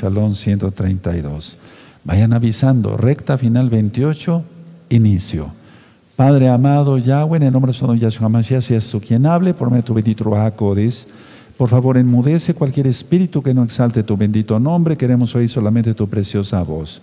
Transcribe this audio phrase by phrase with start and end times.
[0.00, 1.58] Shalom 132.
[2.04, 4.42] Vayan avisando, recta final 28,
[4.88, 5.52] inicio.
[6.16, 9.68] Padre amado Yahweh, en el nombre de su Yahshua Mashiach, seas tú quien hable, por
[9.68, 10.30] medio de tu bendito.
[11.58, 14.96] Por favor, enmudece cualquier espíritu que no exalte tu bendito nombre.
[14.96, 17.02] Queremos oír solamente tu preciosa voz.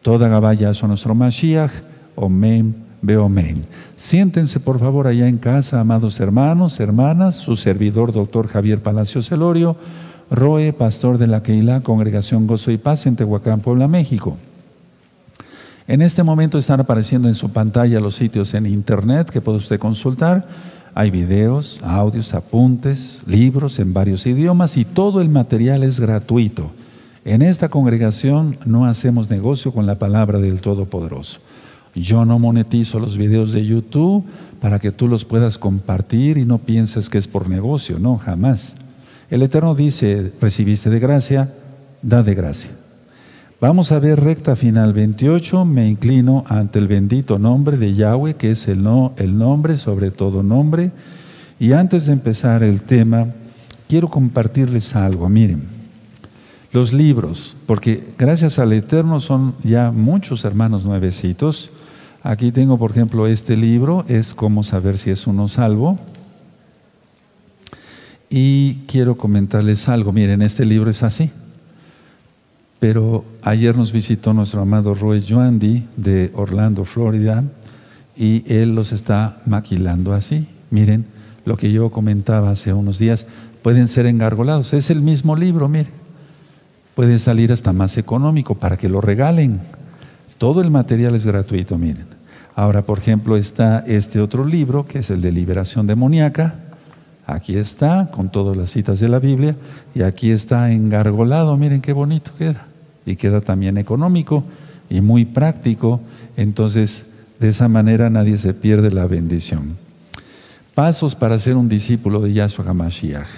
[0.00, 1.72] Toda Gabaya son nuestro Mashiach.
[2.14, 3.64] Omen, Beomen.
[3.96, 9.76] Siéntense, por favor, allá en casa, amados hermanos, hermanas, su servidor, doctor Javier Palacios Celorio,
[10.30, 14.36] Roe, pastor de la Keilah, Congregación Gozo y Paz en Tehuacán, Puebla, México.
[15.88, 19.78] En este momento están apareciendo en su pantalla los sitios en internet que puede usted
[19.78, 20.46] consultar
[20.98, 26.70] hay videos, audios, apuntes, libros en varios idiomas y todo el material es gratuito.
[27.26, 31.40] En esta congregación no hacemos negocio con la palabra del Todopoderoso.
[31.94, 34.24] Yo no monetizo los videos de YouTube
[34.58, 38.76] para que tú los puedas compartir y no pienses que es por negocio, no, jamás.
[39.28, 41.52] El Eterno dice, recibiste de gracia,
[42.00, 42.70] da de gracia.
[43.60, 48.52] Vamos a ver recta final 28, me inclino ante el bendito nombre de Yahweh, que
[48.52, 50.92] es el, no, el nombre sobre todo nombre.
[51.58, 53.28] Y antes de empezar el tema,
[53.88, 55.28] quiero compartirles algo.
[55.28, 55.64] Miren,
[56.70, 61.70] los libros, porque gracias al Eterno son ya muchos hermanos nuevecitos.
[62.22, 65.98] Aquí tengo, por ejemplo, este libro, es cómo saber si es uno salvo.
[68.28, 70.12] Y quiero comentarles algo.
[70.12, 71.30] Miren, este libro es así.
[72.78, 77.42] Pero ayer nos visitó nuestro amado Roy Joandy de Orlando, Florida,
[78.16, 80.46] y él los está maquilando así.
[80.70, 81.06] Miren
[81.46, 83.26] lo que yo comentaba hace unos días,
[83.62, 84.74] pueden ser engargolados.
[84.74, 85.92] Es el mismo libro, miren.
[86.94, 89.60] Puede salir hasta más económico para que lo regalen.
[90.38, 92.06] Todo el material es gratuito, miren.
[92.54, 96.58] Ahora, por ejemplo, está este otro libro, que es el de liberación demoníaca.
[97.26, 99.56] Aquí está, con todas las citas de la Biblia,
[99.94, 102.68] y aquí está engargolado, miren qué bonito queda.
[103.04, 104.44] Y queda también económico
[104.88, 106.00] y muy práctico,
[106.36, 107.06] entonces
[107.40, 109.76] de esa manera nadie se pierde la bendición.
[110.74, 113.28] Pasos para ser un discípulo de Yahshua HaMashiach.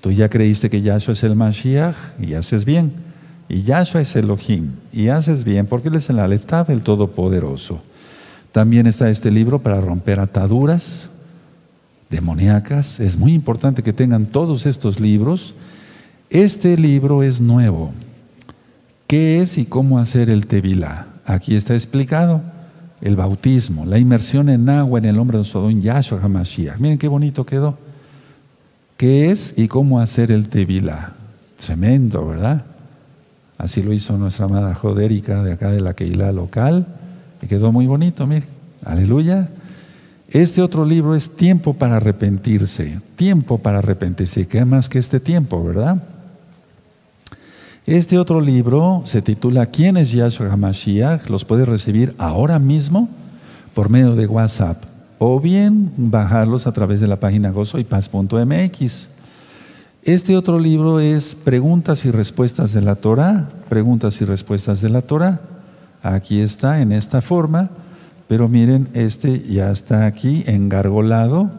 [0.00, 2.92] Tú ya creíste que Yahshua es el Mashiach y haces bien.
[3.48, 7.82] Y Yahshua es Elohim y haces bien porque Él es el Aleftab, el Todopoderoso.
[8.52, 11.09] También está este libro para romper ataduras,
[12.10, 13.00] demoníacas.
[13.00, 15.54] Es muy importante que tengan todos estos libros.
[16.28, 17.92] Este libro es nuevo.
[19.06, 21.06] ¿Qué es y cómo hacer el Tevilá?
[21.24, 22.42] Aquí está explicado.
[23.00, 26.78] El bautismo, la inmersión en agua en el nombre de don Yahshua HaMashiach.
[26.78, 27.78] Miren qué bonito quedó.
[28.98, 31.14] ¿Qué es y cómo hacer el Tevilá?
[31.56, 32.66] Tremendo, ¿verdad?
[33.56, 36.86] Así lo hizo nuestra amada Jodérica de acá de la Keilah local.
[37.40, 38.48] Y quedó muy bonito, miren.
[38.84, 39.48] Aleluya.
[40.30, 44.46] Este otro libro es Tiempo para arrepentirse, tiempo para arrepentirse.
[44.46, 46.04] ¿Qué más que este tiempo, verdad?
[47.84, 51.28] Este otro libro se titula ¿Quién es Yahshua HaMashiach?
[51.28, 53.08] Los puedes recibir ahora mismo
[53.74, 54.84] por medio de WhatsApp
[55.18, 59.08] o bien bajarlos a través de la página gozoypaz.mx.
[60.04, 65.02] Este otro libro es Preguntas y Respuestas de la Torah, Preguntas y Respuestas de la
[65.02, 65.40] Torah.
[66.04, 67.70] Aquí está en esta forma.
[68.30, 71.50] Pero miren, este ya está aquí engargolado.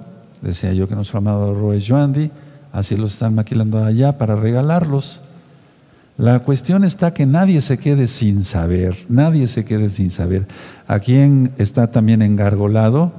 [0.41, 2.31] Decía yo que nuestro amado Roe Joandi,
[2.71, 5.21] así lo están maquilando allá para regalarlos.
[6.17, 10.47] La cuestión está que nadie se quede sin saber, nadie se quede sin saber.
[10.87, 13.11] ¿A quién está también engargolado?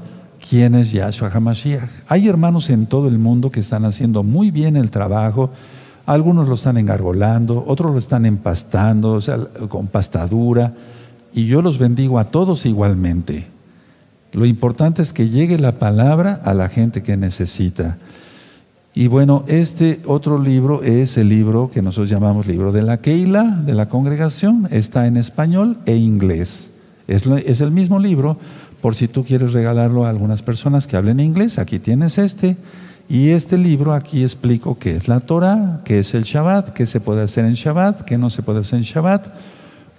[0.49, 1.91] ¿Quién es Yahshua HaMashiach?
[2.09, 5.51] Hay hermanos en todo el mundo que están haciendo muy bien el trabajo.
[6.07, 9.37] Algunos lo están engargolando, otros lo están empastando, o sea,
[9.69, 10.73] con pastadura
[11.33, 13.47] y yo los bendigo a todos igualmente.
[14.33, 17.99] Lo importante es que llegue la palabra a la gente que necesita.
[18.95, 23.43] Y bueno, este otro libro es el libro que nosotros llamamos libro de la Keila,
[23.43, 24.69] de la congregación.
[24.71, 26.73] Está en español e inglés.
[27.09, 28.39] Es, es el mismo libro,
[28.81, 32.57] por si tú quieres regalarlo a algunas personas que hablen inglés, aquí tienes este.
[33.09, 37.01] Y este libro aquí explico qué es la Torah, qué es el Shabbat, qué se
[37.01, 39.27] puede hacer en Shabbat, qué no se puede hacer en Shabbat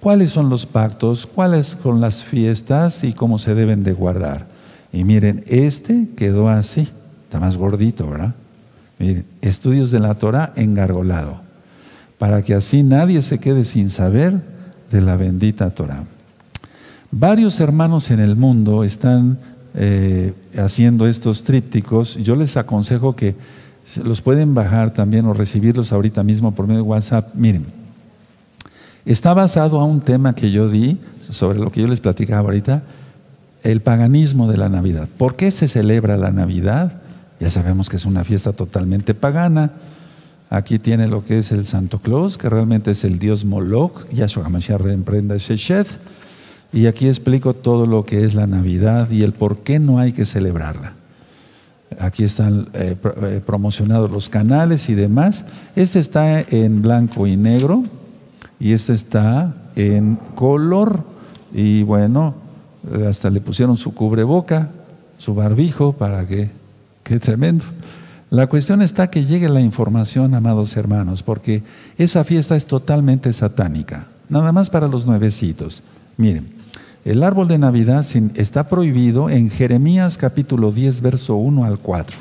[0.03, 4.45] cuáles son los pactos, cuáles son las fiestas y cómo se deben de guardar.
[4.91, 6.89] Y miren, este quedó así,
[7.23, 8.35] está más gordito, ¿verdad?
[8.99, 11.39] Miren, estudios de la Torah engargolado,
[12.17, 14.41] para que así nadie se quede sin saber
[14.91, 16.03] de la bendita Torah.
[17.09, 19.39] Varios hermanos en el mundo están
[19.73, 22.15] eh, haciendo estos trípticos.
[22.17, 23.35] Yo les aconsejo que
[24.03, 27.33] los pueden bajar también o recibirlos ahorita mismo por medio de WhatsApp.
[27.35, 27.82] Miren,
[29.05, 32.83] Está basado a un tema que yo di, sobre lo que yo les platicaba ahorita,
[33.63, 35.09] el paganismo de la Navidad.
[35.17, 37.01] ¿Por qué se celebra la Navidad?
[37.39, 39.71] Ya sabemos que es una fiesta totalmente pagana.
[40.49, 44.45] Aquí tiene lo que es el Santo Claus, que realmente es el dios Moloch, Yahshua
[44.45, 45.87] HaMashiach reemprenda Sheshed.
[46.71, 50.13] Y aquí explico todo lo que es la Navidad y el por qué no hay
[50.13, 50.93] que celebrarla.
[51.99, 55.45] Aquí están eh, eh, promocionados los canales y demás.
[55.75, 57.83] Este está en blanco y negro
[58.59, 61.03] y este está en color.
[61.53, 62.35] Y bueno,
[62.91, 64.71] eh, hasta le pusieron su cubreboca,
[65.17, 66.49] su barbijo, para que,
[67.03, 67.63] qué tremendo.
[68.29, 71.61] La cuestión está que llegue la información, amados hermanos, porque
[71.97, 75.83] esa fiesta es totalmente satánica, nada más para los nuevecitos.
[76.17, 76.49] Miren,
[77.05, 78.05] el árbol de Navidad
[78.35, 82.17] está prohibido en Jeremías capítulo 10, verso 1 al 4.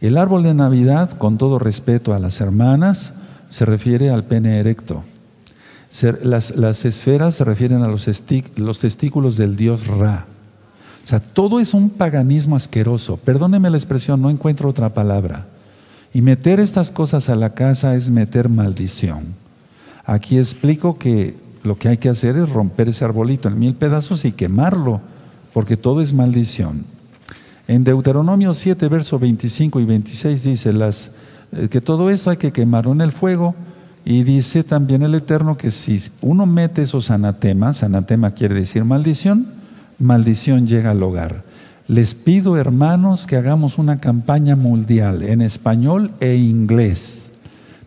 [0.00, 3.12] El árbol de Navidad, con todo respeto a las hermanas,
[3.48, 5.04] se refiere al pene erecto.
[6.22, 8.08] Las, esferas se refieren a los,
[8.56, 10.26] los testículos del dios Ra.
[11.04, 13.16] O sea, todo es un paganismo asqueroso.
[13.16, 15.46] Perdóneme la expresión, no encuentro otra palabra.
[16.12, 19.34] Y meter estas cosas a la casa es meter maldición.
[20.04, 24.24] Aquí explico que lo que hay que hacer es romper ese arbolito en mil pedazos
[24.24, 25.00] y quemarlo,
[25.52, 26.84] porque todo es maldición.
[27.68, 31.10] En Deuteronomio 7, versos 25 y 26 dice las,
[31.70, 33.54] que todo esto hay que quemarlo en el fuego.
[34.04, 39.48] Y dice también el Eterno que si uno mete esos anatemas, anatema quiere decir maldición,
[39.98, 41.42] maldición llega al hogar.
[41.88, 47.32] Les pido, hermanos, que hagamos una campaña mundial en español e inglés.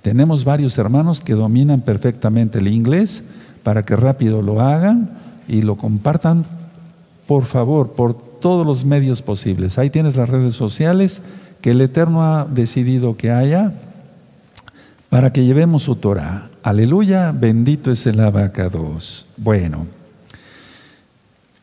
[0.02, 3.24] Tenemos varios hermanos que dominan perfectamente el inglés
[3.64, 5.10] para que rápido lo hagan
[5.48, 6.46] y lo compartan,
[7.28, 9.78] por favor, por todos los medios posibles.
[9.78, 11.22] Ahí tienes las redes sociales
[11.62, 13.74] que el Eterno ha decidido que haya
[15.10, 16.50] para que llevemos su Torah.
[16.64, 19.26] Aleluya, bendito es el abacados.
[19.38, 19.88] Bueno.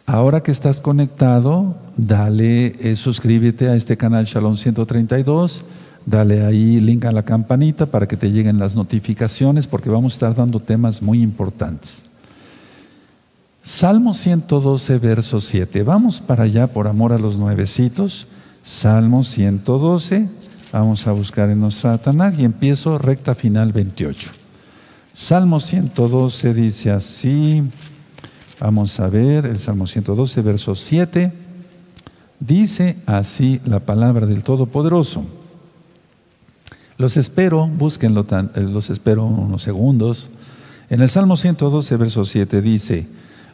[0.09, 5.65] Ahora que estás conectado, dale, eh, suscríbete a este canal Shalom 132,
[6.07, 10.15] dale ahí link a la campanita para que te lleguen las notificaciones porque vamos a
[10.15, 12.07] estar dando temas muy importantes.
[13.65, 15.83] Salmo 112, verso 7.
[15.83, 18.29] Vamos para allá por amor a los nuevecitos.
[18.67, 20.29] Salmo 112.
[20.73, 24.33] Vamos a buscar en nuestra Tanakh y empiezo recta final 28.
[25.13, 27.63] Salmo 112 dice así.
[28.59, 31.33] Vamos a ver el Salmo 112, verso 7.
[32.41, 35.25] Dice así la palabra del Todopoderoso.
[36.99, 40.29] Los espero, búsquenlo, eh, los espero unos segundos.
[40.91, 43.07] En el Salmo 112, verso 7 dice,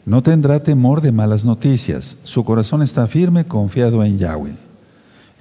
[0.07, 4.72] no tendrá temor de malas noticias, su corazón está firme, confiado en Yahweh.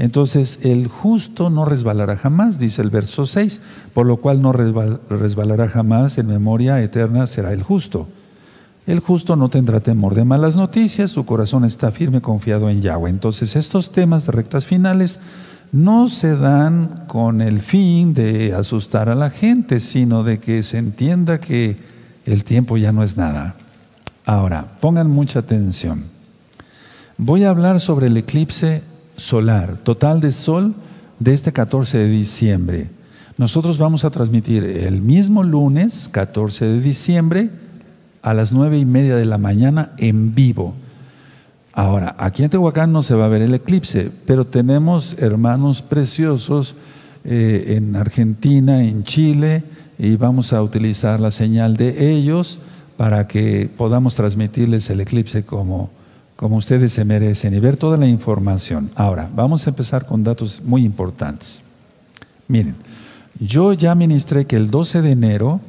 [0.02, 3.62] Entonces, el justo no resbalará jamás, dice el verso 6,
[3.94, 8.08] por lo cual no resbalará jamás, en memoria eterna será el justo.
[8.88, 13.12] El justo no tendrá temor de malas noticias, su corazón está firme confiado en Yahweh.
[13.12, 15.20] Entonces estos temas de rectas finales
[15.72, 20.80] no se dan con el fin de asustar a la gente, sino de que se
[20.80, 21.78] entienda que
[22.26, 23.54] el tiempo ya no es nada.
[24.26, 26.06] Ahora, pongan mucha atención.
[27.20, 30.74] Voy a hablar sobre el eclipse solar, total de sol,
[31.20, 32.90] de este 14 de diciembre.
[33.38, 37.50] Nosotros vamos a transmitir el mismo lunes, 14 de diciembre,
[38.22, 40.74] a las nueve y media de la mañana en vivo.
[41.74, 46.76] Ahora, aquí en Tehuacán no se va a ver el eclipse, pero tenemos hermanos preciosos
[47.24, 49.64] eh, en Argentina, en Chile,
[49.98, 52.60] y vamos a utilizar la señal de ellos
[52.98, 55.90] para que podamos transmitirles el eclipse como,
[56.42, 58.90] como ustedes se merecen y ver toda la información.
[58.96, 61.62] Ahora, vamos a empezar con datos muy importantes.
[62.48, 62.74] Miren,
[63.40, 65.62] yo ya ministré que el 12 de enero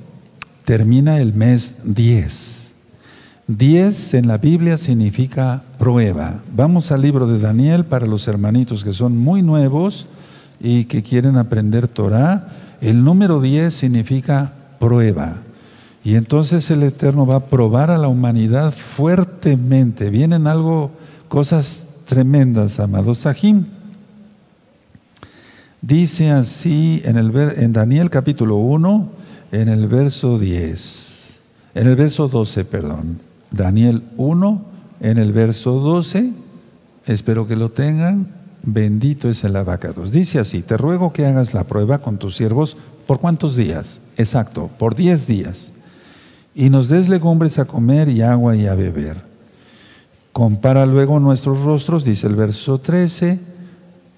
[0.64, 2.74] termina el mes 10.
[3.48, 6.42] 10 en la Biblia significa prueba.
[6.56, 10.06] Vamos al libro de Daniel para los hermanitos que son muy nuevos
[10.58, 12.48] y que quieren aprender Torah.
[12.80, 15.42] El número 10 significa prueba.
[16.04, 20.10] Y entonces el Eterno va a probar a la humanidad fuertemente.
[20.10, 20.90] Vienen algo,
[21.28, 23.66] cosas tremendas, amados Sahim.
[25.80, 29.08] Dice así en, el, en Daniel capítulo 1,
[29.52, 31.42] en el verso 10,
[31.74, 33.18] en el verso 12, perdón,
[33.50, 34.62] Daniel 1,
[35.00, 36.30] en el verso 12,
[37.06, 38.28] espero que lo tengan,
[38.62, 40.12] bendito es el abacados.
[40.12, 44.00] Dice así, te ruego que hagas la prueba con tus siervos, ¿por cuántos días?
[44.16, 45.72] Exacto, por 10 días.
[46.54, 49.22] Y nos des legumbres a comer y agua y a beber.
[50.32, 53.38] Compara luego nuestros rostros, dice el verso 13,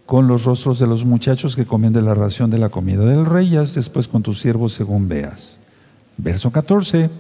[0.06, 3.26] con los rostros de los muchachos que comen de la ración de la comida del
[3.26, 5.58] rey, y haz después con tus siervos según veas.
[6.16, 7.10] Verso 14,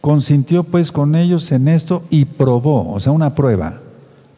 [0.00, 3.80] consintió pues con ellos en esto y probó, o sea, una prueba,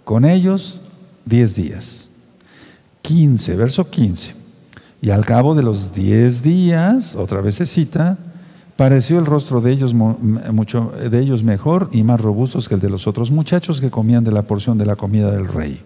[0.04, 0.82] con ellos
[1.24, 2.10] diez días.
[3.02, 4.34] 15, verso 15.
[5.00, 8.18] Y al cabo de los diez días, otra vez se cita,
[8.76, 12.90] pareció el rostro de ellos, mucho, de ellos mejor y más robustos que el de
[12.90, 15.80] los otros muchachos que comían de la porción de la comida del rey.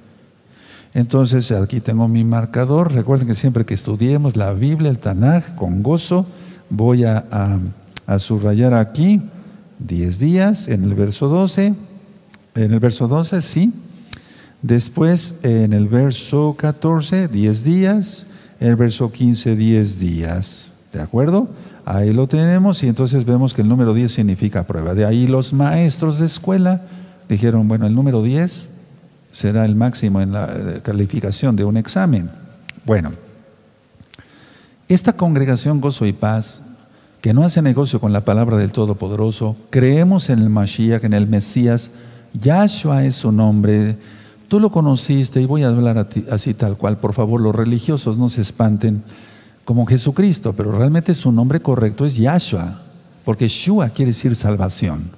[0.92, 2.92] Entonces aquí tengo mi marcador.
[2.92, 6.26] Recuerden que siempre que estudiemos la Biblia, el Tanaj, con gozo,
[6.68, 7.24] voy a,
[8.06, 9.22] a subrayar aquí
[9.78, 11.74] 10 días en el verso 12.
[12.56, 13.72] En el verso 12, sí.
[14.62, 18.26] Después en el verso 14, 10 días.
[18.58, 20.70] En el verso 15, 10 días.
[20.92, 21.48] ¿De acuerdo?
[21.92, 24.94] Ahí lo tenemos y entonces vemos que el número 10 significa prueba.
[24.94, 26.82] De ahí los maestros de escuela
[27.28, 28.70] dijeron, bueno, el número 10
[29.32, 32.30] será el máximo en la eh, calificación de un examen.
[32.86, 33.10] Bueno,
[34.88, 36.62] esta congregación Gozo y Paz
[37.20, 41.26] que no hace negocio con la palabra del Todopoderoso, creemos en el Mashiach, en el
[41.26, 41.90] Mesías,
[42.40, 43.96] Yahshua es su nombre,
[44.46, 48.28] tú lo conociste y voy a hablar así tal cual, por favor, los religiosos no
[48.28, 49.02] se espanten
[49.70, 52.82] como Jesucristo, pero realmente su nombre correcto es Yahshua,
[53.24, 55.12] porque Shua quiere decir salvación,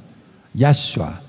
[0.53, 1.23] Yahshua,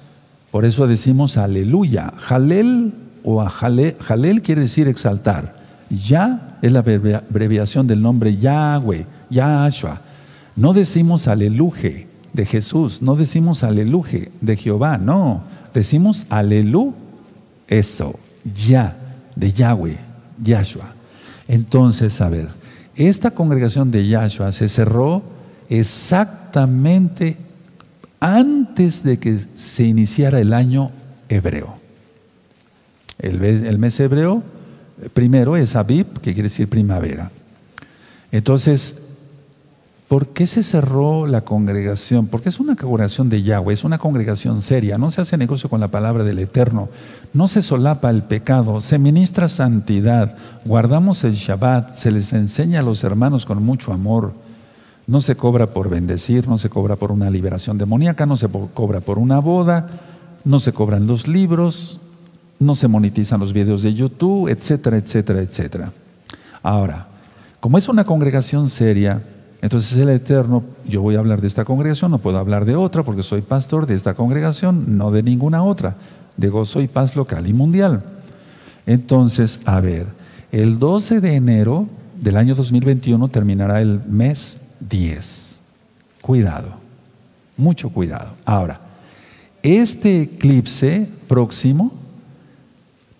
[0.51, 5.56] por eso decimos aleluya, Jalel o Jalel quiere decir exaltar,
[5.89, 10.01] Ya es la abreviación del nombre Yahweh, Yahshua.
[10.58, 16.94] No decimos aleluje de Jesús, no decimos aleluje de Jehová, no, decimos alelu,
[17.70, 18.20] eso,
[18.53, 18.98] ya,
[19.34, 19.98] de Yahweh,
[20.44, 20.94] Yahshua.
[21.48, 22.62] Entonces, a ver,
[22.95, 25.23] esta congregación de Yahshua se cerró
[25.69, 27.38] exactamente
[28.19, 30.91] antes de que se iniciara el año
[31.29, 31.75] hebreo.
[33.19, 34.43] El, el mes hebreo
[35.13, 37.31] primero es Abib, que quiere decir primavera.
[38.31, 39.02] Entonces,
[40.07, 42.27] ¿Por qué se cerró la congregación?
[42.27, 45.79] Porque es una congregación de Yahweh, es una congregación seria, no se hace negocio con
[45.79, 46.89] la palabra del Eterno,
[47.33, 52.83] no se solapa el pecado, se ministra santidad, guardamos el Shabbat, se les enseña a
[52.83, 54.33] los hermanos con mucho amor,
[55.07, 59.00] no se cobra por bendecir, no se cobra por una liberación demoníaca, no se cobra
[59.00, 59.88] por una boda,
[60.43, 62.00] no se cobran los libros,
[62.60, 65.91] no se monetizan los videos de YouTube, etcétera, etcétera, etcétera.
[66.62, 67.07] Ahora,
[67.60, 69.22] como es una congregación seria,
[69.63, 73.01] entonces el Eterno, yo voy a hablar de esta congregación, no puedo hablar de otra
[73.01, 75.96] porque soy pastor de esta congregación, no de ninguna otra,
[76.36, 78.03] de gozo y paz local y mundial.
[78.86, 80.08] Entonces, a ver,
[80.51, 81.88] el 12 de enero
[82.22, 85.62] del año 2021 terminará el mes 10.
[86.20, 86.67] Cuidado,
[87.55, 88.34] mucho cuidado.
[88.43, 88.82] Ahora,
[89.62, 91.93] este eclipse próximo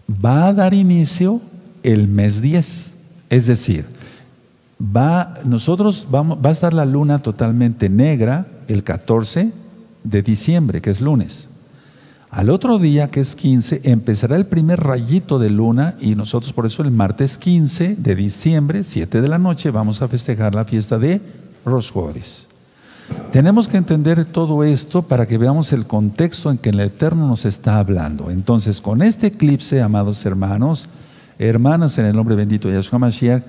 [0.10, 1.40] va a dar inicio
[1.84, 2.94] el mes 10,
[3.30, 3.86] es decir,
[4.84, 9.52] va, nosotros vamos, va a estar la luna totalmente negra el 14
[10.04, 11.50] de diciembre, que es lunes.
[12.34, 16.66] Al otro día, que es 15, empezará el primer rayito de luna y nosotros por
[16.66, 20.98] eso el martes 15 de diciembre, 7 de la noche, vamos a festejar la fiesta
[20.98, 21.22] de
[21.64, 21.92] Rosh
[23.32, 27.46] Tenemos que entender todo esto para que veamos el contexto en que el Eterno nos
[27.46, 28.32] está hablando.
[28.32, 30.90] Entonces, con este eclipse, amados hermanos,
[31.38, 33.44] hermanas en el nombre bendito de Yahshua Mashiach,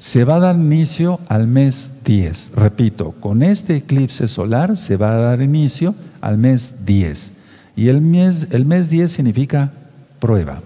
[0.00, 2.52] se va a dar inicio al mes 10.
[2.56, 7.32] Repito, con este eclipse solar se va a dar inicio al mes 10.
[7.76, 9.70] Y el mes, el mes 10 significa
[10.18, 10.62] prueba.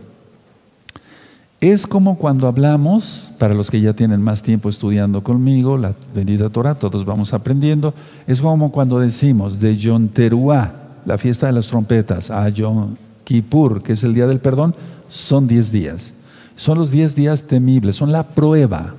[1.61, 6.49] Es como cuando hablamos, para los que ya tienen más tiempo estudiando conmigo, la bendita
[6.49, 7.93] Torah, todos vamos aprendiendo,
[8.29, 10.75] es como cuando decimos de Yom Teruah,
[11.05, 14.77] la fiesta de las trompetas, a Yom Kippur, que es el día del perdón,
[15.09, 16.13] son 10 días.
[16.55, 18.95] Son los 10 días temibles, son la prueba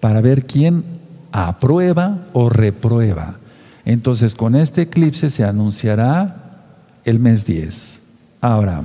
[0.00, 0.84] para ver quién
[1.32, 3.38] aprueba o reprueba.
[3.84, 6.48] Entonces, con este eclipse se anunciará
[7.04, 8.02] el mes 10.
[8.40, 8.84] Ahora,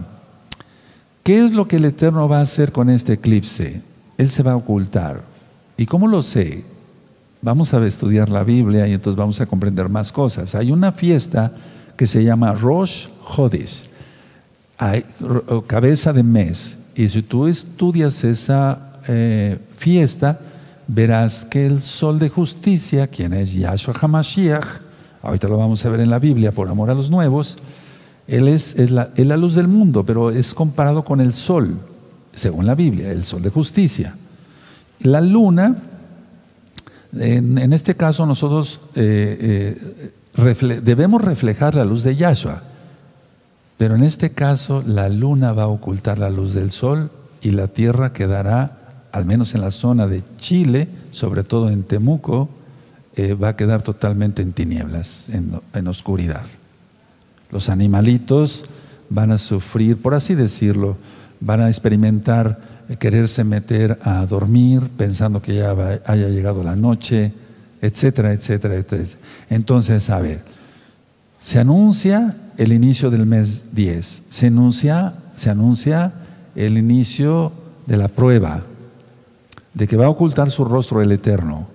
[1.23, 3.81] ¿qué es lo que el Eterno va a hacer con este eclipse?
[4.17, 5.21] Él se va a ocultar.
[5.77, 6.63] ¿Y cómo lo sé?
[7.41, 10.55] Vamos a estudiar la Biblia y entonces vamos a comprender más cosas.
[10.55, 11.51] Hay una fiesta
[11.97, 13.89] que se llama Rosh Hodesh,
[15.67, 16.77] cabeza de mes.
[16.95, 20.39] Y si tú estudias esa eh, fiesta,
[20.87, 24.65] verás que el sol de justicia, quien es Yahshua HaMashiach,
[25.21, 27.57] ahorita lo vamos a ver en la Biblia por amor a los nuevos,
[28.27, 31.77] él es, la, luz del mundo, pero es comparado con el sol,
[32.33, 34.15] según la Biblia, el sol de justicia.
[35.01, 35.75] La luna,
[37.17, 39.75] en, este caso nosotros eh,
[40.37, 42.63] eh, debemos reflejar la luz de Yahshua,
[43.77, 47.11] pero en este caso la luna va a ocultar la luz del sol
[47.41, 48.82] y la tierra quedará
[49.13, 52.49] al menos en la zona de Chile, sobre todo en Temuco,
[53.15, 56.45] eh, va a quedar totalmente en tinieblas, en, oscuridad.
[57.51, 58.65] Los animalitos
[59.09, 60.97] van a sufrir, por así decirlo,
[61.39, 67.31] van a experimentar quererse meter a dormir pensando que ya haya llegado la noche,
[67.81, 69.19] etcétera, etcétera, etcétera.
[69.49, 70.41] Entonces, a ver,
[71.37, 76.13] se anuncia el inicio del mes 10, se anuncia, se anuncia
[76.55, 77.51] el inicio
[77.85, 78.63] de la prueba,
[79.73, 81.67] de que va a ocultar su rostro el Eterno.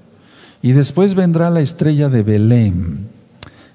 [0.63, 3.09] Y después vendrá la estrella de Belén.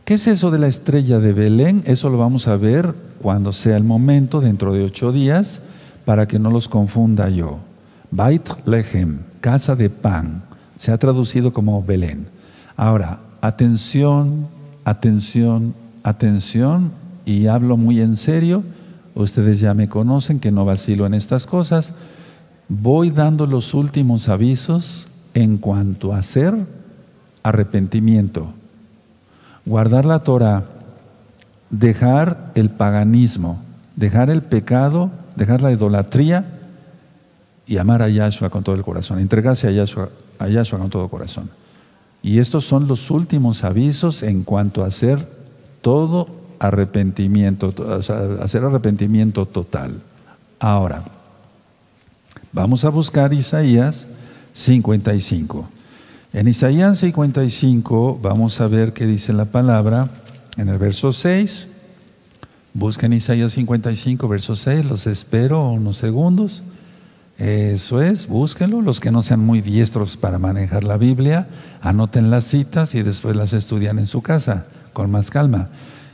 [0.05, 1.83] ¿Qué es eso de la estrella de Belén?
[1.85, 5.61] Eso lo vamos a ver cuando sea el momento, dentro de ocho días,
[6.03, 7.59] para que no los confunda yo.
[8.11, 10.43] Bait Lechem, casa de pan,
[10.77, 12.27] se ha traducido como Belén.
[12.75, 14.47] Ahora, atención,
[14.83, 16.91] atención, atención,
[17.25, 18.63] y hablo muy en serio,
[19.15, 21.93] ustedes ya me conocen que no vacilo en estas cosas,
[22.81, 26.55] voy dando los últimos avisos en cuanto a hacer
[27.43, 28.53] arrepentimiento
[29.65, 30.65] Guardar la Torah,
[31.69, 33.61] dejar el paganismo,
[33.95, 36.45] dejar el pecado, dejar la idolatría
[37.65, 41.05] y amar a Yahshua con todo el corazón, entregarse a Yahshua, a Yahshua con todo
[41.05, 41.49] el corazón.
[42.21, 45.25] Y estos son los últimos avisos en cuanto a hacer
[45.81, 46.27] todo
[46.59, 47.73] arrepentimiento,
[48.41, 50.01] hacer arrepentimiento total.
[50.59, 51.03] Ahora,
[52.53, 54.07] vamos a buscar Isaías
[54.53, 55.67] 55.
[56.31, 60.07] En Isaías 55 vamos a ver qué dice la palabra
[60.57, 61.67] en el verso 6.
[62.75, 66.63] Busquen Isaías 55, verso 6, los espero unos segundos.
[67.37, 68.81] Eso es, búsquenlo.
[68.81, 71.47] Los que no sean muy diestros para manejar la Biblia,
[71.81, 75.69] anoten las citas y después las estudian en su casa con más calma.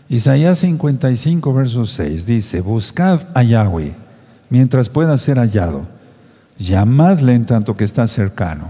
[0.10, 3.93] Isaías 55, verso 6 dice, buscad a Yahweh
[4.50, 5.86] mientras pueda ser hallado,
[6.59, 8.67] llamadle en tanto que está cercano.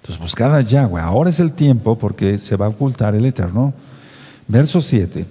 [0.00, 1.00] Entonces buscad a Yahweh.
[1.00, 3.72] Ahora es el tiempo porque se va a ocultar el Eterno.
[4.48, 5.24] Verso 7.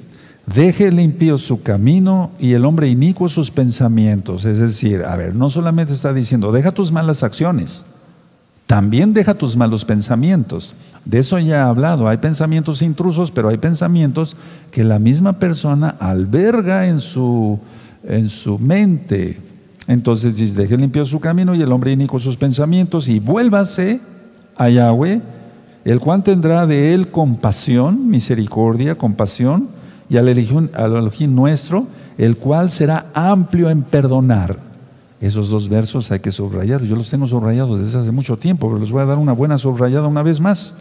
[0.46, 4.46] Deje el impío su camino y el hombre inicuo sus pensamientos.
[4.46, 7.86] Es decir, a ver, no solamente está diciendo, deja tus malas acciones,
[8.66, 10.74] también deja tus malos pensamientos.
[11.06, 12.08] De eso ya he hablado.
[12.08, 14.36] Hay pensamientos intrusos, pero hay pensamientos
[14.72, 17.60] que la misma persona alberga en su,
[18.04, 19.51] en su mente.
[19.88, 24.00] Entonces dice, deje limpio su camino y el hombre inicuo sus pensamientos y vuélvase
[24.56, 25.22] a Yahweh,
[25.86, 29.70] el cual tendrá de él compasión, misericordia, compasión,
[30.12, 34.60] y al Elohim, nuestro, el cual será amplio en perdonar.
[35.22, 36.82] Esos dos versos hay que subrayar.
[36.82, 39.58] Yo los tengo subrayados desde hace mucho tiempo, pero les voy a dar una buena
[39.58, 40.74] subrayada una vez más.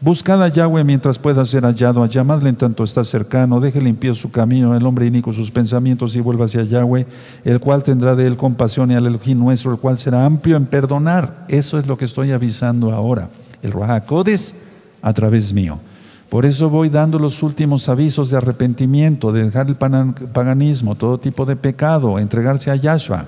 [0.00, 4.30] Buscad a Yahweh mientras pueda ser hallado, llamadle en tanto está cercano, deje limpio su
[4.30, 7.04] camino, el hombre inico sus pensamientos y vuelva hacia Yahweh,
[7.44, 10.66] el cual tendrá de él compasión y al Elohim nuestro, el cual será amplio en
[10.66, 11.44] perdonar.
[11.48, 13.28] Eso es lo que estoy avisando ahora.
[13.60, 14.54] El Rahakodes
[15.02, 15.80] a través mío.
[16.28, 21.44] Por eso voy dando los últimos avisos de arrepentimiento, de dejar el paganismo, todo tipo
[21.44, 23.26] de pecado, entregarse a Yahshua.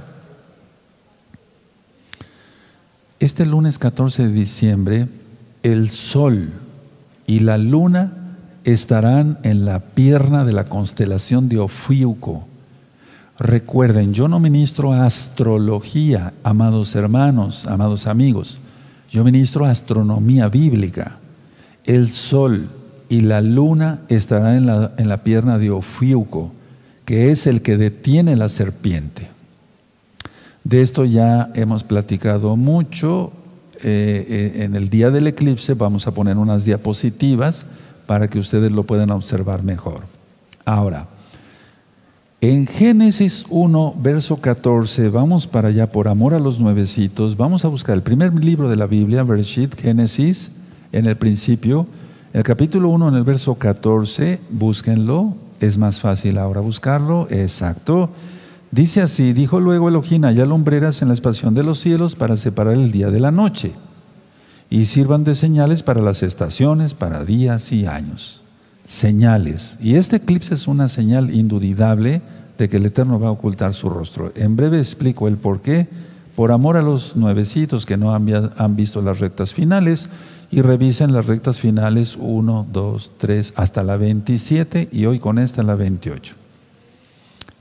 [3.18, 5.08] Este lunes 14 de diciembre
[5.62, 6.50] el sol
[7.26, 8.12] y la luna
[8.64, 12.46] estarán en la pierna de la constelación de Ofiuco.
[13.38, 18.60] Recuerden, yo no ministro astrología, amados hermanos, amados amigos.
[19.10, 21.18] Yo ministro astronomía bíblica.
[21.84, 22.68] El sol
[23.08, 26.52] y la luna estarán en la, en la pierna de Ofiuco,
[27.04, 29.28] que es el que detiene la serpiente.
[30.64, 33.32] De esto ya hemos platicado mucho
[33.82, 37.66] eh, eh, en el día del eclipse vamos a poner unas diapositivas
[38.06, 40.00] para que ustedes lo puedan observar mejor.
[40.64, 41.08] Ahora,
[42.42, 47.68] en Génesis 1, verso 14, vamos para allá por amor a los nuevecitos, vamos a
[47.68, 50.50] buscar el primer libro de la Biblia, Bereshit, Génesis,
[50.92, 51.86] en el principio,
[52.32, 58.10] el capítulo 1, en el verso 14, búsquenlo, es más fácil ahora buscarlo, exacto.
[58.72, 62.74] Dice así, dijo luego Elohim, haya lumbreras en la expansión de los cielos para separar
[62.74, 63.72] el día de la noche,
[64.70, 68.42] y sirvan de señales para las estaciones, para días y años.
[68.84, 69.76] Señales.
[69.82, 72.22] Y este eclipse es una señal indudable
[72.58, 74.32] de que el Eterno va a ocultar su rostro.
[74.36, 75.88] En breve explico el por qué.
[76.36, 80.08] Por amor a los nuevecitos que no han, han visto las rectas finales,
[80.52, 85.62] y revisen las rectas finales 1, 2, 3, hasta la 27 y hoy con esta
[85.62, 86.34] la 28.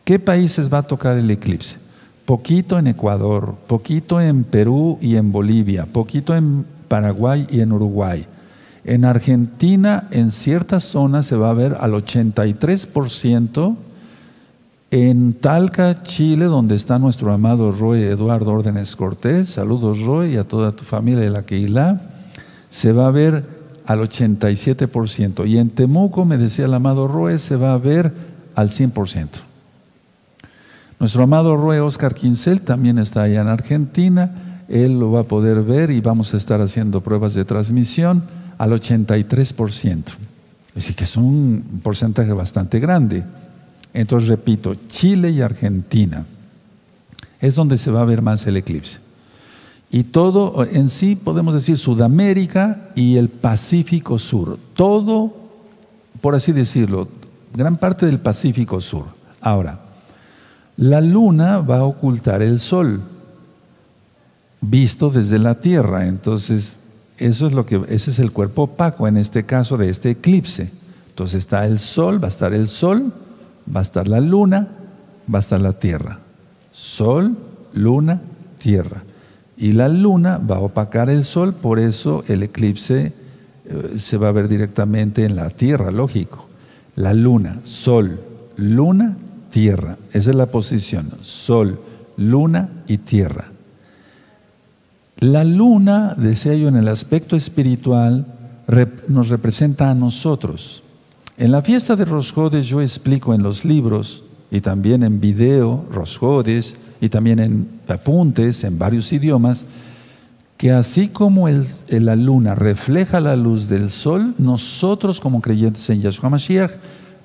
[0.09, 1.77] ¿Qué países va a tocar el eclipse?
[2.25, 8.25] Poquito en Ecuador, poquito en Perú y en Bolivia, poquito en Paraguay y en Uruguay.
[8.85, 13.75] En Argentina, en ciertas zonas se va a ver al 83%.
[14.89, 20.43] En Talca, Chile, donde está nuestro amado Roy Eduardo Órdenes Cortés, saludos Roy y a
[20.43, 22.01] toda tu familia de la Queilá,
[22.67, 23.45] se va a ver
[23.85, 25.47] al 87%.
[25.47, 28.11] Y en Temuco, me decía el amado Roy, se va a ver
[28.55, 29.48] al 100%.
[30.99, 34.63] Nuestro amado Rue Oscar Quincel también está allá en Argentina.
[34.67, 38.21] Él lo va a poder ver y vamos a estar haciendo pruebas de transmisión
[38.57, 40.03] al 83%.
[40.75, 43.23] Así que es un porcentaje bastante grande.
[43.93, 46.25] Entonces, repito, Chile y Argentina
[47.39, 48.99] es donde se va a ver más el eclipse.
[49.89, 54.59] Y todo en sí, podemos decir Sudamérica y el Pacífico Sur.
[54.75, 55.33] Todo,
[56.19, 57.07] por así decirlo,
[57.55, 59.05] gran parte del Pacífico Sur.
[59.41, 59.88] Ahora,
[60.79, 63.01] la luna va a ocultar el sol,
[64.61, 66.07] visto desde la Tierra.
[66.07, 66.79] Entonces,
[67.17, 70.71] eso es lo que, ese es el cuerpo opaco en este caso de este eclipse.
[71.09, 73.11] Entonces está el sol, va a estar el sol,
[73.75, 74.69] va a estar la luna,
[75.31, 76.21] va a estar la tierra.
[76.71, 77.35] Sol,
[77.73, 78.21] luna,
[78.57, 79.03] tierra.
[79.57, 83.11] Y la luna va a opacar el sol, por eso el eclipse
[83.65, 86.47] eh, se va a ver directamente en la tierra, lógico.
[86.95, 88.21] La luna, sol,
[88.55, 89.17] luna,
[89.49, 89.97] tierra.
[90.13, 91.11] Esa es la posición.
[91.21, 91.79] Sol,
[92.17, 93.51] luna y tierra.
[95.19, 98.25] La luna, decía yo, en el aspecto espiritual,
[99.07, 100.83] nos representa a nosotros.
[101.37, 106.77] En la fiesta de Rosjodes yo explico en los libros y también en video, Rosjodes,
[107.01, 109.65] y también en apuntes en varios idiomas,
[110.57, 116.29] que así como la luna refleja la luz del sol, nosotros como creyentes en Yahshua
[116.29, 116.71] Mashiach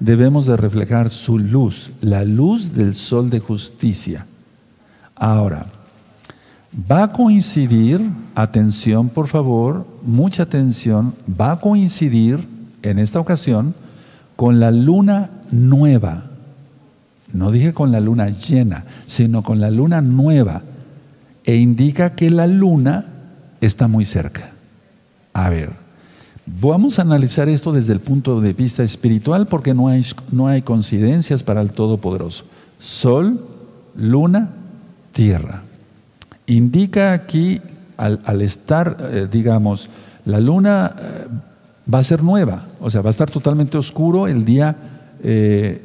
[0.05, 4.27] debemos de reflejar su luz, la luz del sol de justicia.
[5.17, 5.67] Ahora,
[6.91, 8.01] va a coincidir,
[8.35, 12.47] atención por favor, mucha atención, va a coincidir
[12.83, 13.75] en esta ocasión
[14.37, 16.25] con la luna nueva.
[17.33, 20.63] No dije con la luna llena, sino con la luna nueva.
[21.45, 23.07] E indica que la luna
[23.61, 24.53] está muy cerca.
[25.33, 25.84] A ver,
[26.47, 30.63] vamos a analizar esto desde el punto de vista espiritual porque no hay, no hay
[30.63, 32.45] coincidencias para el Todopoderoso.
[32.79, 33.47] Sol,
[33.97, 34.51] luna,
[35.13, 35.63] tierra.
[36.47, 37.61] Indica aquí,
[37.97, 39.89] al, estar, eh, digamos,
[40.25, 40.95] la luna...
[40.99, 41.27] Eh,
[41.93, 44.77] va a ser nueva, o sea, va a estar totalmente oscuro el día,
[45.23, 45.83] eh,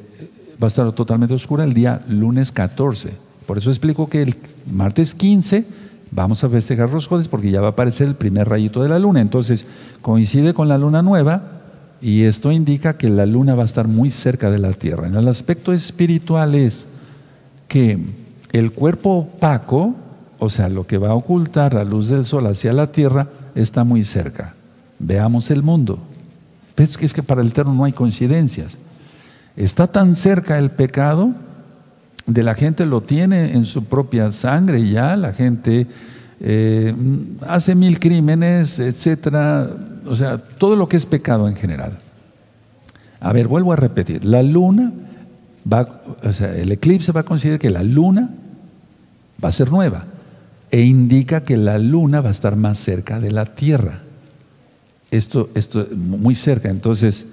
[0.62, 3.12] va a estar totalmente oscura el día lunes 14.
[3.46, 4.36] Por eso explico que el
[4.72, 5.66] martes 15
[6.12, 9.00] vamos a festejar los jueves porque ya va a aparecer el primer rayito de la
[9.00, 9.22] luna.
[9.22, 9.68] Entonces,
[10.02, 11.44] coincide con la luna nueva
[12.02, 15.08] y esto indica que la luna va a estar muy cerca de la Tierra.
[15.08, 16.88] En el aspecto espiritual es
[17.68, 18.00] que
[18.52, 19.96] el cuerpo opaco,
[20.40, 23.84] o sea, lo que va a ocultar la luz del sol hacia la Tierra, está
[23.84, 24.56] muy cerca.
[24.98, 26.00] Veamos el mundo.
[26.76, 28.80] Pero que es que para el Eterno no hay coincidencias.
[29.58, 31.34] Está tan cerca el pecado,
[32.30, 35.88] de la gente lo tiene en su propia sangre ya, la gente
[36.40, 36.94] eh,
[37.48, 39.70] hace mil crímenes, etcétera,
[40.06, 41.98] o sea, todo lo que es pecado en general.
[43.20, 44.94] A ver, vuelvo a repetir, la luna
[45.72, 48.30] va, o sea, el eclipse va a considerar que la luna
[49.44, 50.06] va a ser nueva
[50.72, 54.04] e indica que la luna va a estar más cerca de la Tierra
[55.12, 56.70] esto, esto muy cerca.
[56.70, 57.26] Entonces,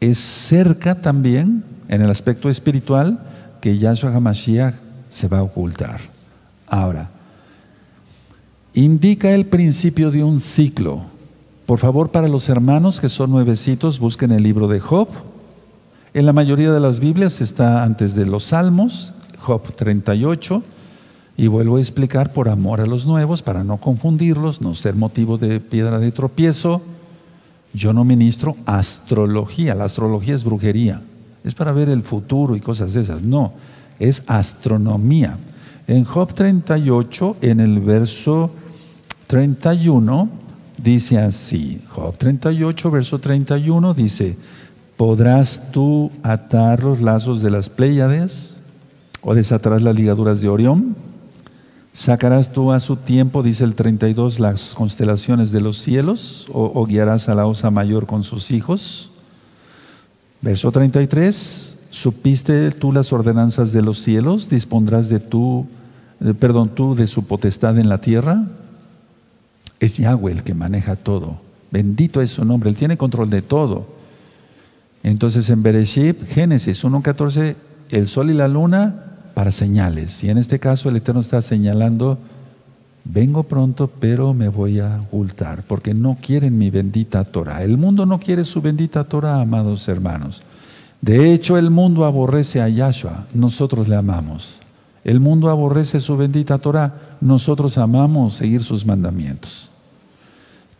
[0.00, 3.20] es cerca también en el aspecto espiritual
[3.64, 4.74] que Yahshua HaMashiach
[5.08, 5.98] se va a ocultar.
[6.66, 7.08] Ahora,
[8.74, 11.04] indica el principio de un ciclo.
[11.64, 15.08] Por favor, para los hermanos que son nuevecitos, busquen el libro de Job.
[16.12, 20.62] En la mayoría de las Biblias está antes de los Salmos, Job 38.
[21.38, 25.38] Y vuelvo a explicar por amor a los nuevos, para no confundirlos, no ser motivo
[25.38, 26.82] de piedra de tropiezo.
[27.72, 31.00] Yo no ministro astrología, la astrología es brujería,
[31.44, 33.22] es para ver el futuro y cosas de esas.
[33.22, 33.52] No,
[33.98, 35.38] es astronomía.
[35.86, 38.50] En Job 38, en el verso
[39.26, 40.28] 31,
[40.78, 44.36] dice así, Job 38, verso 31, dice,
[44.96, 48.62] ¿podrás tú atar los lazos de las Pléyades
[49.20, 50.96] o desatar las ligaduras de Orión?
[51.92, 57.28] ¿Sacarás tú a su tiempo, dice el 32, las constelaciones de los cielos o, guiarás
[57.28, 59.10] a la osa mayor con sus hijos?
[60.44, 64.50] Verso 33, ¿supiste tú las ordenanzas de los cielos?
[64.50, 65.66] ¿Dispondrás de tú,
[66.38, 68.44] perdón, tú de su potestad en la tierra?
[69.80, 71.40] Es Yahweh el que maneja todo.
[71.70, 73.86] Bendito es su nombre, Él tiene control de todo.
[75.02, 77.56] Entonces en Bereshit, Génesis 1.14,
[77.88, 79.02] el sol y la luna
[79.32, 80.22] para señales.
[80.24, 82.18] Y en este caso el Eterno está señalando,
[83.04, 87.62] vengo pronto, pero me voy a ocultar, porque no quieren mi bendita Torah.
[87.62, 90.42] El mundo no quiere su bendita Torah, amados hermanos.
[91.00, 94.60] De hecho, el mundo aborrece a Yahshua, nosotros le amamos.
[95.04, 99.70] El mundo aborrece su bendita Torah, nosotros amamos seguir sus mandamientos.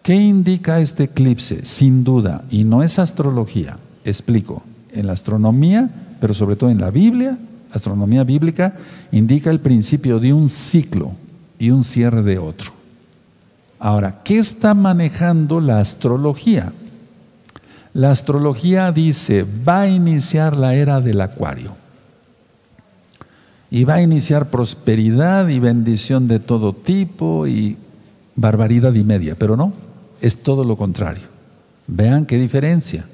[0.02, 1.64] ¿Qué indica este eclipse?
[1.64, 6.90] Sin duda, y no es astrología, explico, en la astronomía, pero sobre todo en la
[6.90, 7.38] Biblia,
[7.72, 8.76] astronomía bíblica,
[9.12, 11.12] indica el principio de un ciclo
[11.58, 12.72] y un cierre de otro.
[13.78, 16.72] Ahora, ¿qué está manejando la astrología?
[17.92, 21.76] La astrología dice, va a iniciar la era del acuario.
[23.70, 27.76] Y va a iniciar prosperidad y bendición de todo tipo y
[28.36, 29.72] barbaridad y media, pero no,
[30.20, 31.24] es todo lo contrario.
[31.86, 33.06] Vean qué diferencia.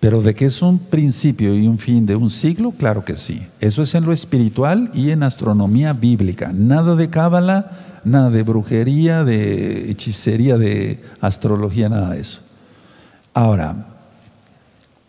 [0.00, 3.46] Pero de que es un principio y un fin de un siglo, claro que sí.
[3.60, 6.52] Eso es en lo espiritual y en astronomía bíblica.
[6.52, 12.42] Nada de cábala, nada de brujería, de hechicería, de astrología, nada de eso.
[13.32, 13.86] Ahora,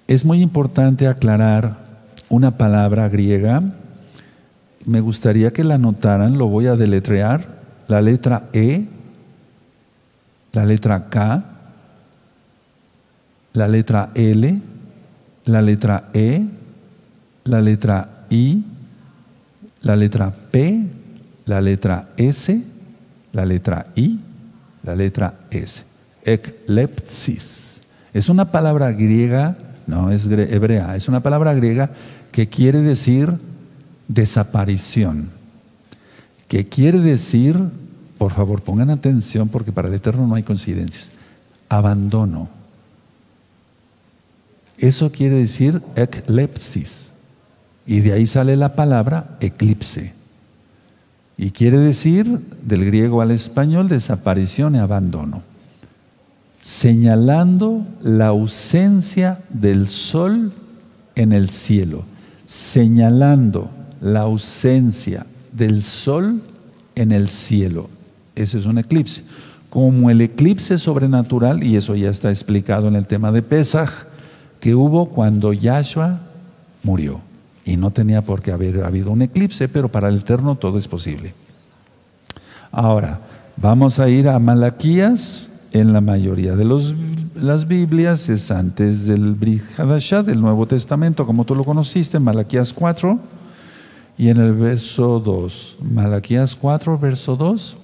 [0.07, 1.77] es muy importante aclarar
[2.29, 3.61] una palabra griega.
[4.85, 7.57] Me gustaría que la notaran, lo voy a deletrear.
[7.87, 8.87] La letra E,
[10.53, 11.43] la letra K,
[13.53, 14.59] la letra L,
[15.47, 16.45] la letra E,
[17.45, 18.63] la letra I,
[19.81, 20.85] la letra P,
[21.45, 22.61] la letra S,
[23.31, 24.19] la letra I,
[24.83, 25.83] la letra S.
[26.23, 27.81] Eklepsis.
[28.13, 29.57] Es una palabra griega,
[29.87, 31.91] no es hebrea, es una palabra griega
[32.31, 33.33] que quiere decir
[34.09, 35.29] desaparición,
[36.47, 37.57] que quiere decir,
[38.17, 41.11] por favor pongan atención porque para el Eterno no hay coincidencias,
[41.69, 42.56] abandono
[44.77, 47.11] eso quiere decir eclepsis.
[47.85, 50.13] Y de ahí sale la palabra eclipse.
[51.37, 55.43] Y quiere decir, del griego al español, desaparición y abandono.
[56.61, 60.51] Señalando la ausencia del sol
[61.15, 62.03] en el cielo.
[62.45, 63.69] Señalando
[64.01, 66.41] la ausencia del sol
[66.95, 67.89] en el cielo.
[68.35, 69.23] Ese es un eclipse.
[69.69, 74.07] Como el eclipse sobrenatural, y eso ya está explicado en el tema de Pesach,
[74.59, 76.19] que hubo cuando Yahshua
[76.83, 77.21] murió.
[77.65, 80.87] Y no tenía por qué haber habido un eclipse, pero para el Eterno todo es
[80.87, 81.33] posible.
[82.71, 83.19] Ahora,
[83.57, 85.51] vamos a ir a Malaquías.
[85.73, 86.95] En la mayoría de los,
[87.35, 93.19] las Biblias es antes del Brit del Nuevo Testamento, como tú lo conociste, Malaquías 4.
[94.17, 97.77] Y en el verso 2, Malaquías 4, verso 2.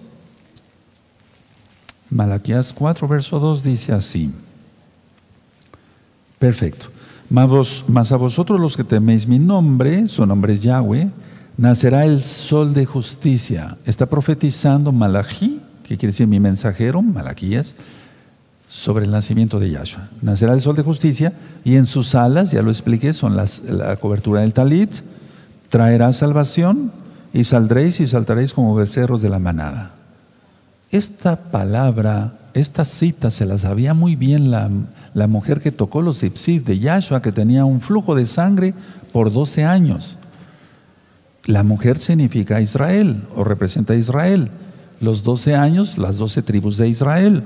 [2.09, 4.31] Malaquías 4, verso 2 dice así.
[6.43, 6.87] Perfecto.
[7.29, 11.09] Mas a vosotros los que teméis mi nombre, su nombre es Yahweh,
[11.55, 13.77] nacerá el sol de justicia.
[13.85, 17.75] Está profetizando Malají, que quiere decir mi mensajero, Malaquías,
[18.67, 20.09] sobre el nacimiento de Yahshua.
[20.21, 21.31] Nacerá el sol de justicia
[21.63, 24.91] y en sus alas, ya lo expliqué, son las, la cobertura del talit,
[25.69, 26.91] traerá salvación
[27.31, 29.93] y saldréis y saltaréis como becerros de la manada.
[30.91, 34.69] Esta palabra, esta cita se la sabía muy bien la,
[35.13, 38.73] la mujer que tocó los ipsif de Yahshua, que tenía un flujo de sangre
[39.11, 40.17] por 12 años.
[41.45, 44.49] La mujer significa Israel o representa a Israel.
[44.99, 47.43] Los 12 años, las 12 tribus de Israel.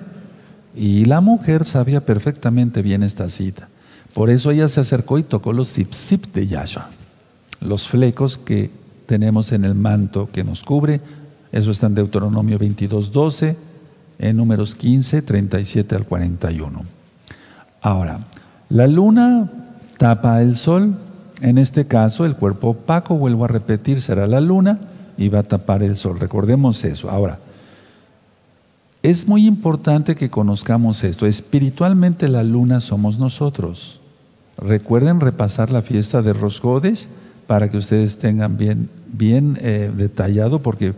[0.75, 3.69] Y la mujer sabía perfectamente bien esta cita.
[4.13, 6.89] Por eso ella se acercó y tocó los ipsif de Yahshua.
[7.59, 8.69] Los flecos que
[9.07, 11.01] tenemos en el manto que nos cubre.
[11.51, 13.57] Eso está en Deuteronomio 22, 12,
[14.19, 16.96] en números 15, 37 al 41.
[17.81, 18.19] Ahora,
[18.69, 19.49] la luna
[19.97, 20.95] tapa el sol,
[21.41, 24.79] en este caso el cuerpo opaco, vuelvo a repetir, será la luna
[25.17, 26.19] y va a tapar el sol.
[26.19, 27.09] Recordemos eso.
[27.09, 27.39] Ahora,
[29.03, 31.25] es muy importante que conozcamos esto.
[31.25, 33.99] Espiritualmente la luna somos nosotros.
[34.57, 37.09] Recuerden repasar la fiesta de Rosgodes
[37.45, 40.93] para que ustedes tengan bien, eh, detallado porque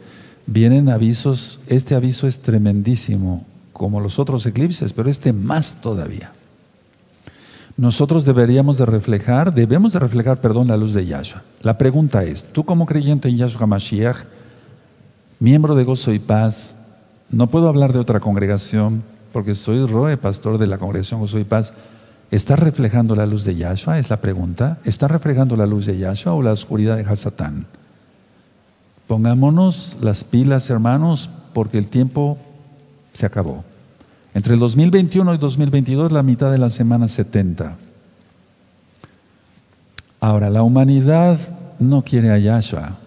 [0.48, 1.60] vienen avisos.
[1.68, 6.32] Este aviso es tremendísimo, como los otros eclipses, pero este más todavía
[7.80, 11.44] nosotros deberíamos de reflejar, debemos de reflejar, perdón, la luz de Yahshua.
[11.62, 14.26] La pregunta es, tú como creyente en Yahshua Mashiach,
[15.40, 16.76] miembro de Gozo y Paz,
[17.32, 21.46] no puedo hablar de otra congregación porque soy Roe, pastor de la congregación Gozo y
[21.46, 21.72] Paz.
[22.32, 23.98] ¿Estás reflejando la luz de Yahshua?
[23.98, 24.80] Es la pregunta.
[24.84, 27.66] ¿Estás reflejando la luz de Yahshua o la oscuridad de Hasatán?
[29.08, 32.38] Pongámonos las pilas, hermanos, porque el tiempo
[33.14, 33.64] se acabó.
[34.34, 37.78] Entre el 2021 y 2022, la mitad de la semana 70.
[40.20, 41.40] Ahora, la humanidad
[41.80, 42.98] no quiere a Yahshua.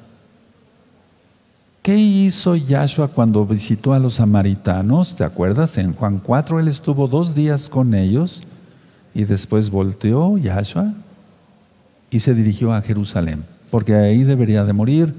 [1.83, 5.17] ¿Qué hizo Yahshua cuando visitó a los samaritanos?
[5.17, 5.79] ¿Te acuerdas?
[5.79, 8.41] En Juan 4 él estuvo dos días con ellos
[9.15, 10.95] y después volteó Yahshua
[12.11, 15.13] y se dirigió a Jerusalén, porque ahí debería de morir,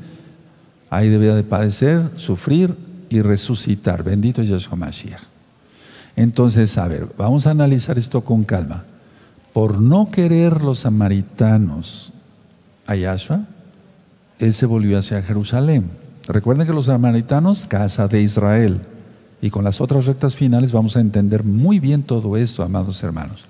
[0.89, 2.76] ahí debería de padecer, sufrir
[3.10, 4.04] y resucitar.
[4.04, 5.33] Bendito Yahshua Mashiach.
[6.15, 8.86] Entonces, a ver, vamos a analizar esto con calma.
[9.52, 12.12] Por no querer los samaritanos
[12.86, 13.41] a Yahshua,
[14.39, 15.89] él se volvió hacia Jerusalén.
[16.28, 18.82] Recuerden que los samaritanos, casa de Israel.
[19.41, 23.45] Y con las otras rectas finales vamos a entender muy bien todo esto, amados hermanos.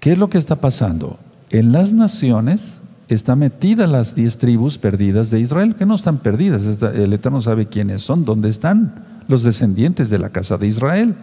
[0.00, 1.18] ¿Qué es lo que está pasando?
[1.50, 6.64] En las naciones están metidas las diez tribus perdidas de Israel, que no están perdidas.
[6.82, 11.14] El Eterno sabe quiénes son, dónde están los descendientes de la casa de Israel.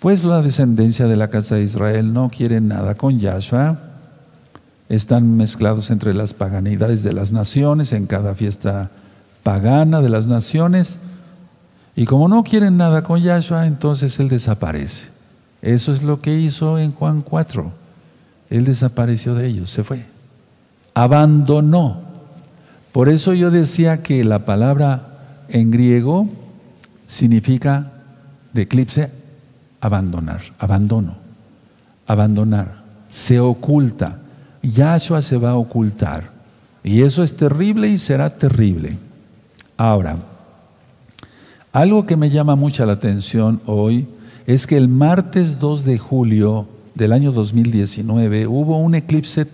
[0.00, 3.78] Pues la descendencia de la casa de Israel no quiere nada con Yahshua.
[4.88, 8.90] Están mezclados entre las paganidades de las naciones, en cada fiesta
[9.42, 10.98] pagana de las naciones.
[11.96, 15.08] Y como no quieren nada con Yahshua, entonces Él desaparece.
[15.62, 17.72] Eso es lo que hizo en Juan 4.
[18.50, 20.04] Él desapareció de ellos, se fue.
[20.92, 22.02] Abandonó.
[22.92, 25.08] Por eso yo decía que la palabra
[25.48, 26.28] en griego
[27.06, 27.92] significa
[28.52, 29.10] de eclipse
[29.86, 31.14] abandonar, abandono,
[32.06, 34.18] abandonar, se oculta.
[34.62, 36.30] Yahshua se va a ocultar.
[36.82, 38.98] Y eso es terrible y será terrible.
[39.76, 40.16] Ahora,
[41.72, 44.08] algo que me llama mucha la atención hoy
[44.46, 49.46] es que el martes 2 de julio del año 2019 hubo un eclipse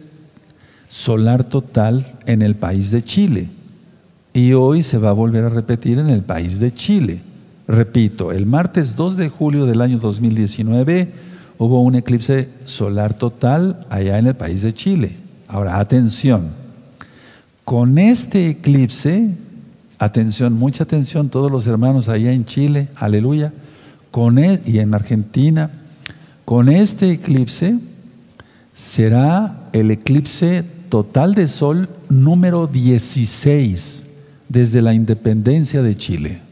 [0.89, 3.49] solar total en el país de Chile.
[4.33, 7.21] Y hoy se va a volver a repetir en el país de Chile.
[7.73, 11.13] Repito, el martes 2 de julio del año 2019
[11.59, 15.17] hubo un eclipse solar total allá en el país de Chile.
[15.49, 16.51] Ahora, atención,
[17.65, 19.31] con este eclipse
[20.03, 23.53] Atención, mucha atención, todos los hermanos allá en Chile, aleluya,
[24.11, 25.71] con e, y en Argentina,
[26.45, 27.79] con este eclipse
[28.73, 34.07] será el eclipse total de sol número 16
[34.49, 36.52] desde la independencia de Chile.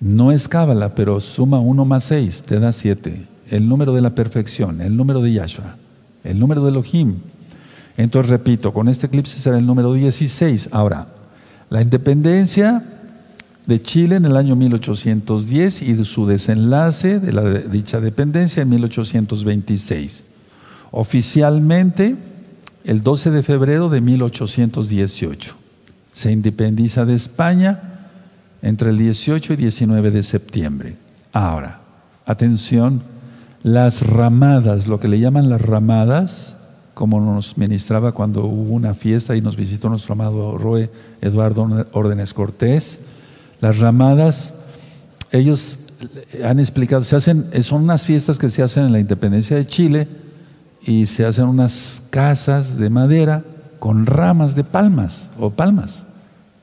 [0.00, 3.26] No es cábala, pero suma 1 más 6, te da 7.
[3.50, 5.76] El número de la perfección, el número de Yahshua,
[6.24, 7.16] el número de Elohim.
[7.98, 10.70] Entonces, repito, con este eclipse será el número 16.
[10.72, 11.08] Ahora,
[11.68, 12.82] la independencia
[13.66, 20.24] de Chile en el año 1810 y su desenlace de la dicha dependencia en 1826.
[20.92, 22.16] Oficialmente,
[22.84, 25.54] el 12 de febrero de 1818.
[26.12, 27.89] Se independiza de España
[28.62, 30.96] entre el 18 y 19 de septiembre.
[31.32, 31.80] Ahora,
[32.26, 33.02] atención,
[33.62, 36.56] las ramadas, lo que le llaman las ramadas,
[36.94, 42.34] como nos ministraba cuando hubo una fiesta y nos visitó nuestro amado Roe Eduardo Órdenes
[42.34, 43.00] Cortés.
[43.60, 44.52] Las ramadas,
[45.32, 45.78] ellos
[46.44, 50.08] han explicado, se hacen, son unas fiestas que se hacen en la independencia de Chile
[50.82, 53.44] y se hacen unas casas de madera
[53.78, 56.06] con ramas de palmas o palmas.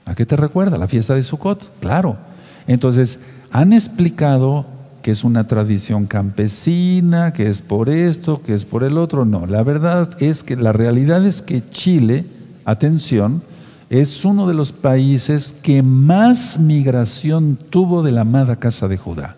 [0.07, 0.77] ¿A qué te recuerda?
[0.77, 2.17] La fiesta de Sukkot, claro.
[2.65, 3.19] Entonces,
[3.51, 4.65] han explicado
[5.01, 9.25] que es una tradición campesina, que es por esto, que es por el otro.
[9.25, 12.25] No, la verdad es que la realidad es que Chile,
[12.65, 13.41] atención,
[13.89, 19.37] es uno de los países que más migración tuvo de la amada casa de Judá.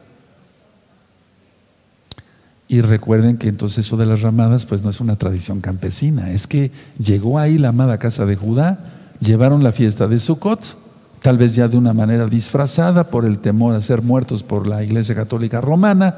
[2.68, 6.46] Y recuerden que entonces eso de las ramadas pues no es una tradición campesina, es
[6.46, 10.78] que llegó ahí la amada casa de Judá, llevaron la fiesta de Sukkot,
[11.22, 14.84] tal vez ya de una manera disfrazada por el temor a ser muertos por la
[14.84, 16.16] Iglesia Católica Romana,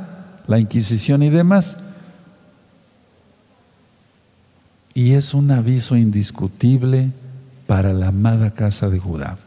[0.47, 1.77] la Inquisición y demás.
[4.93, 7.11] Y es un aviso indiscutible
[7.65, 9.37] para la amada casa de Judá.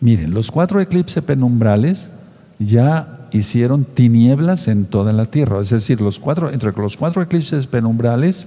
[0.00, 2.10] Miren, los cuatro eclipses penumbrales
[2.58, 5.60] ya hicieron tinieblas en toda la tierra.
[5.60, 8.46] Es decir, los cuatro, entre los cuatro eclipses penumbrales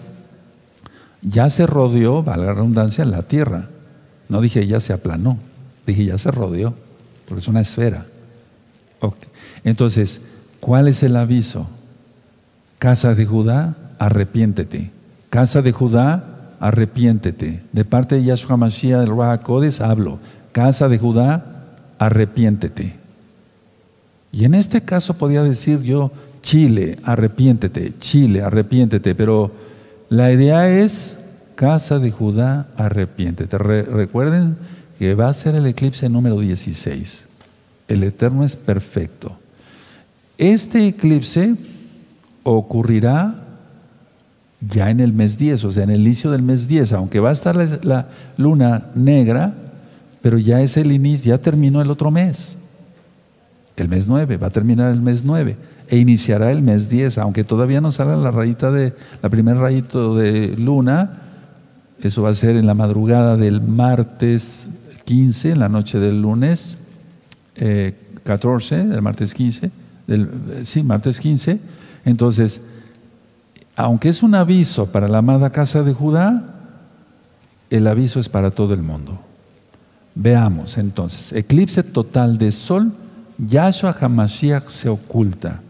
[1.21, 3.69] ya se rodeó, valga la redundancia, la tierra.
[4.29, 5.38] No dije ya se aplanó.
[5.85, 6.73] Dije, ya se rodeó,
[7.27, 8.05] porque es una esfera.
[9.63, 10.21] Entonces,
[10.59, 11.67] ¿cuál es el aviso?
[12.79, 14.91] Casa de Judá, arrepiéntete.
[15.29, 17.61] Casa de Judá, arrepiéntete.
[17.71, 20.19] De parte de Yahshua Mashiach del Ruach hablo.
[20.51, 21.45] Casa de Judá,
[21.99, 22.95] arrepiéntete.
[24.31, 26.11] Y en este caso podía decir yo,
[26.41, 29.51] Chile, arrepiéntete, Chile, arrepiéntete, pero
[30.09, 31.17] la idea es,
[31.55, 33.57] casa de Judá, arrepiéntete.
[33.57, 34.57] recuerden
[34.99, 37.27] que va a ser el eclipse número 16.
[37.87, 39.38] El Eterno es perfecto.
[40.38, 41.55] Este eclipse
[42.43, 43.36] ocurrirá
[44.67, 47.30] ya en el mes 10, o sea, en el inicio del mes 10, aunque va
[47.30, 48.07] a estar la,
[48.38, 49.53] luna negra,
[50.21, 52.57] pero ya es el inicio, ya terminó el otro mes.
[53.77, 55.57] El mes 9, va a terminar el mes 9
[55.88, 60.15] e iniciará el mes 10, aunque todavía no salga la rayita de la primer rayito
[60.15, 61.24] de luna,
[62.01, 64.69] eso va a ser en la madrugada del martes
[65.05, 66.77] 15, en la noche del lunes
[68.23, 69.71] 14, eh, del martes 15,
[70.07, 70.29] del,
[70.63, 71.59] sí, martes 15.
[72.05, 72.61] Entonces,
[73.75, 76.55] aunque es un aviso para la amada casa de Judá,
[77.69, 79.19] el aviso es para todo el mundo.
[80.15, 82.93] Veamos entonces, eclipse total de sol,
[83.37, 85.61] Yahshua Hamashiach se oculta.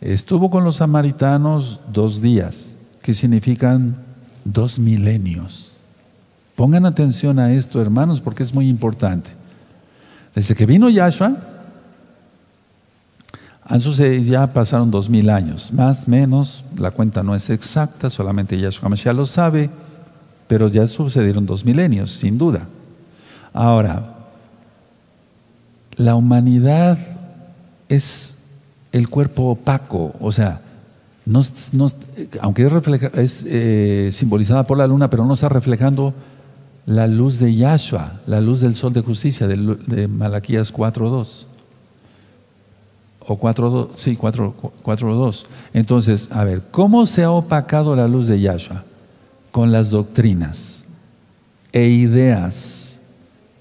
[0.00, 4.05] Estuvo con los samaritanos dos días, que significan
[4.52, 5.80] dos milenios.
[6.54, 9.30] Pongan atención a esto, hermanos, porque es muy importante.
[10.34, 11.36] Desde que vino Yahshua,
[13.64, 18.58] han sucedido, ya pasaron dos mil años, más, menos, la cuenta no es exacta, solamente
[18.58, 19.68] Yahshua Hamashiach lo sabe,
[20.46, 22.68] pero ya sucedieron dos milenios, sin duda.
[23.52, 24.14] Ahora,
[25.96, 26.98] la humanidad
[27.88, 28.36] es
[28.92, 30.60] el cuerpo opaco, o sea,
[32.40, 32.68] aunque
[33.14, 36.14] es, eh, simbolizada por la luna, pero no está reflejando
[36.86, 39.56] la luz de Yahshua, la luz del sol de justicia de,
[39.86, 41.46] de Malaquías 4.2.
[43.28, 45.46] O 4.2, sí, 4.2.
[45.74, 48.84] Entonces, a ver, ¿cómo se ha opacado la luz de Yahshua?
[49.50, 50.84] Con las doctrinas
[51.72, 53.00] e ideas,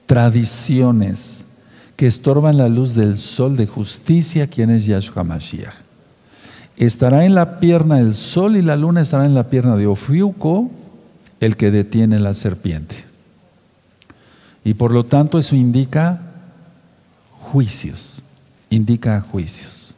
[0.05, 1.45] tradiciones,
[1.95, 5.84] que estorban la luz del sol de justicia, quien es Yahshua Mashiach.
[6.77, 10.69] Estará en la pierna el sol y la luna estará en la pierna de Ofiuco,
[11.39, 13.05] el que detiene la serpiente.
[14.63, 16.21] Y por lo tanto eso indica
[17.31, 18.23] juicios,
[18.69, 19.95] indica juicios.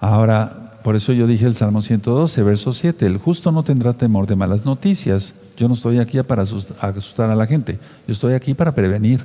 [0.00, 4.26] Ahora, por eso yo dije el Salmo 112, verso 7, el justo no tendrá temor
[4.26, 5.34] de malas noticias.
[5.56, 9.24] Yo no estoy aquí para asustar a la gente, yo estoy aquí para prevenir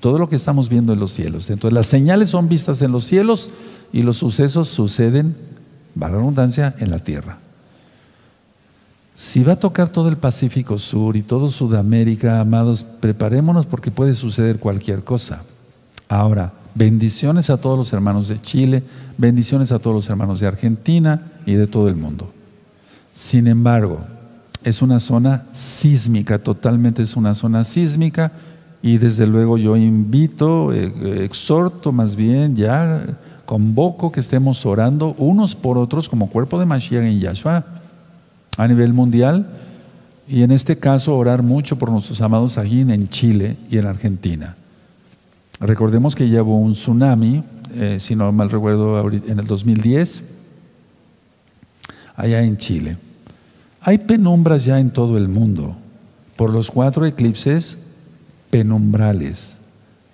[0.00, 1.48] todo lo que estamos viendo en los cielos.
[1.50, 3.50] Entonces las señales son vistas en los cielos
[3.92, 5.36] y los sucesos suceden,
[5.94, 7.38] la redundancia, en la tierra.
[9.14, 14.14] Si va a tocar todo el Pacífico Sur y todo Sudamérica, amados, preparémonos porque puede
[14.14, 15.42] suceder cualquier cosa.
[16.08, 18.82] Ahora, bendiciones a todos los hermanos de Chile,
[19.18, 22.30] bendiciones a todos los hermanos de Argentina y de todo el mundo.
[23.12, 24.00] Sin embargo,
[24.64, 28.32] es una zona sísmica, totalmente es una zona sísmica
[28.80, 33.04] y desde luego yo invito, eh, exhorto más bien, ya
[33.52, 37.66] convoco que estemos orando unos por otros como cuerpo de Mashiach en Yahshua
[38.56, 39.46] a nivel mundial
[40.26, 44.56] y en este caso orar mucho por nuestros amados Ajín en Chile y en Argentina.
[45.60, 47.44] Recordemos que ya hubo un tsunami,
[47.74, 50.22] eh, si no mal recuerdo, en el 2010,
[52.16, 52.96] allá en Chile.
[53.82, 55.76] Hay penumbras ya en todo el mundo
[56.36, 57.76] por los cuatro eclipses
[58.48, 59.60] penumbrales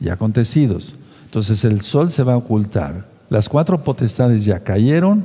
[0.01, 0.97] y acontecidos.
[1.26, 3.18] Entonces el sol se va a ocultar.
[3.29, 5.24] Las cuatro potestades ya cayeron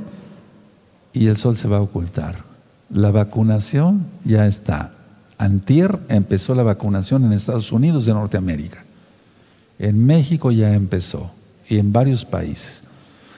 [1.12, 2.36] y el sol se va a ocultar.
[2.90, 4.92] La vacunación ya está.
[5.38, 8.84] Antier empezó la vacunación en Estados Unidos de Norteamérica.
[9.78, 11.30] En México ya empezó
[11.68, 12.82] y en varios países.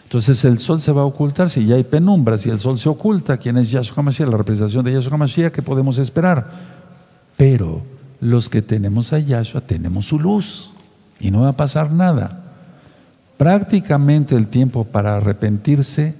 [0.05, 2.89] Entonces el sol se va a ocultar si ya hay penumbras y el sol se
[2.89, 3.37] oculta.
[3.37, 4.29] ¿Quién es Yahshua Mashiach?
[4.29, 6.51] La representación de Yahshua Mashiach, ¿qué podemos esperar?
[7.37, 7.83] Pero
[8.21, 10.71] los que tenemos a Yahshua tenemos su luz
[11.19, 12.46] y no va a pasar nada.
[13.37, 16.15] Prácticamente el tiempo para arrepentirse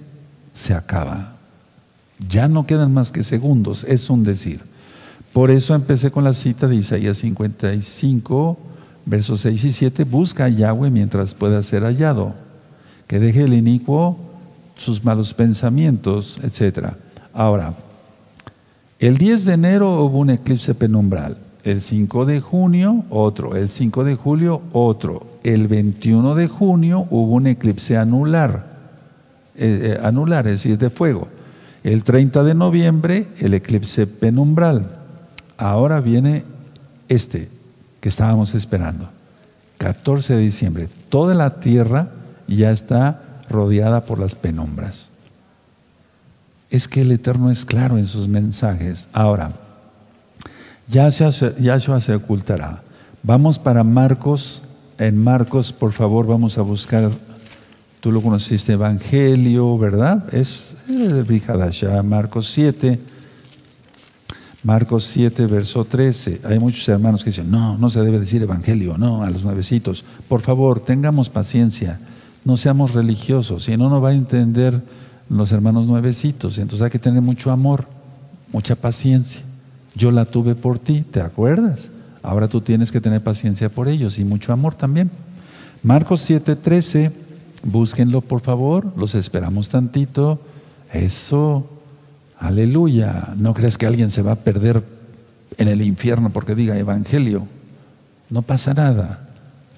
[0.53, 1.35] se acaba.
[2.29, 4.61] Ya no quedan más que segundos, es un decir.
[5.33, 8.59] Por eso empecé con la cita de Isaías 55,
[9.05, 12.35] versos 6 y 7, busca a Yahweh mientras pueda ser hallado,
[13.07, 14.19] que deje el inicuo
[14.77, 16.91] sus malos pensamientos, etc.
[17.33, 17.75] Ahora,
[18.99, 21.37] el 10 de enero hubo un eclipse penumbral
[21.67, 27.35] el 5 de junio otro, el 5 de julio otro, el 21 de junio hubo
[27.35, 28.67] un eclipse anular,
[29.55, 31.29] eh, eh, anular, es decir, de fuego.
[31.85, 34.91] El 30 de noviembre el eclipse penumbral.
[35.57, 36.45] Ahora viene
[37.09, 37.49] este
[38.01, 39.09] que estábamos esperando.
[39.79, 40.89] 14 de diciembre.
[41.09, 42.09] Toda la tierra
[42.49, 45.11] ya está rodeada por las penumbras.
[46.71, 49.09] Es que el Eterno es claro en sus mensajes.
[49.13, 49.53] Ahora,
[50.89, 52.83] Yahshua se ocultará.
[53.23, 54.63] Vamos para Marcos.
[54.99, 57.11] En Marcos, por favor, vamos a buscar.
[58.01, 60.33] Tú lo conociste, Evangelio, ¿verdad?
[60.35, 61.27] Es el
[62.05, 62.99] Marcos 7.
[64.63, 66.41] Marcos 7, verso 13.
[66.45, 70.05] Hay muchos hermanos que dicen, no, no se debe decir Evangelio, no, a los nuevecitos.
[70.29, 72.01] Por favor, tengamos paciencia,
[72.45, 74.83] no seamos religiosos, si no, no va a entender
[75.29, 76.59] los hermanos nuevecitos.
[76.59, 77.87] Entonces hay que tener mucho amor,
[78.51, 79.43] mucha paciencia.
[79.95, 81.91] Yo la tuve por ti, ¿te acuerdas?
[82.27, 85.13] Ahora tú tienes que tener paciencia por ellos y mucho amor también.
[85.85, 87.13] Marcos 7:13,
[87.63, 90.41] búsquenlo por favor, los esperamos tantito.
[90.93, 91.69] Eso,
[92.37, 93.33] aleluya.
[93.37, 94.83] No crees que alguien se va a perder
[95.57, 97.47] en el infierno porque diga evangelio.
[98.29, 99.29] No pasa nada.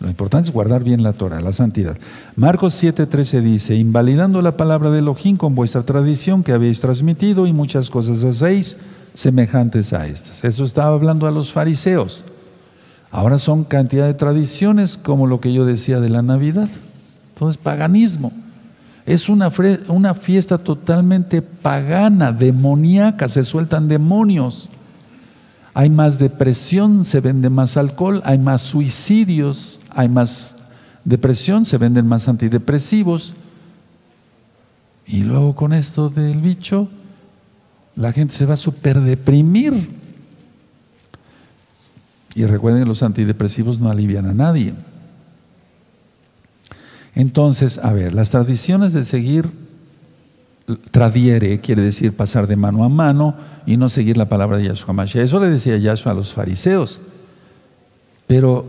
[0.01, 1.99] Lo importante es guardar bien la Torah, la santidad.
[2.34, 7.53] Marcos 7:13 dice, invalidando la palabra de Elohim con vuestra tradición que habéis transmitido y
[7.53, 8.78] muchas cosas hacéis
[9.12, 10.44] semejantes a estas.
[10.44, 12.24] Eso estaba hablando a los fariseos.
[13.11, 16.69] Ahora son cantidad de tradiciones como lo que yo decía de la Navidad.
[17.35, 18.33] Todo es paganismo.
[19.07, 19.51] Es una,
[19.89, 24.69] una fiesta totalmente pagana, demoníaca, se sueltan demonios.
[25.73, 30.57] Hay más depresión, se vende más alcohol, hay más suicidios, hay más
[31.05, 33.35] depresión, se venden más antidepresivos.
[35.07, 36.89] Y luego con esto del bicho,
[37.97, 39.89] la gente se va a super deprimir.
[42.39, 44.72] Y recuerden que los antidepresivos no alivian a nadie.
[47.16, 49.51] Entonces, a ver, las tradiciones de seguir
[50.93, 53.34] tradiere quiere decir pasar de mano a mano
[53.66, 55.24] y no seguir la palabra de Yahshua Mashiach.
[55.24, 57.01] Eso le decía Yahshua a los fariseos.
[58.28, 58.66] Pero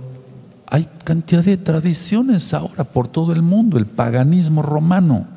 [0.66, 5.28] hay cantidad de tradiciones ahora por todo el mundo, el paganismo romano.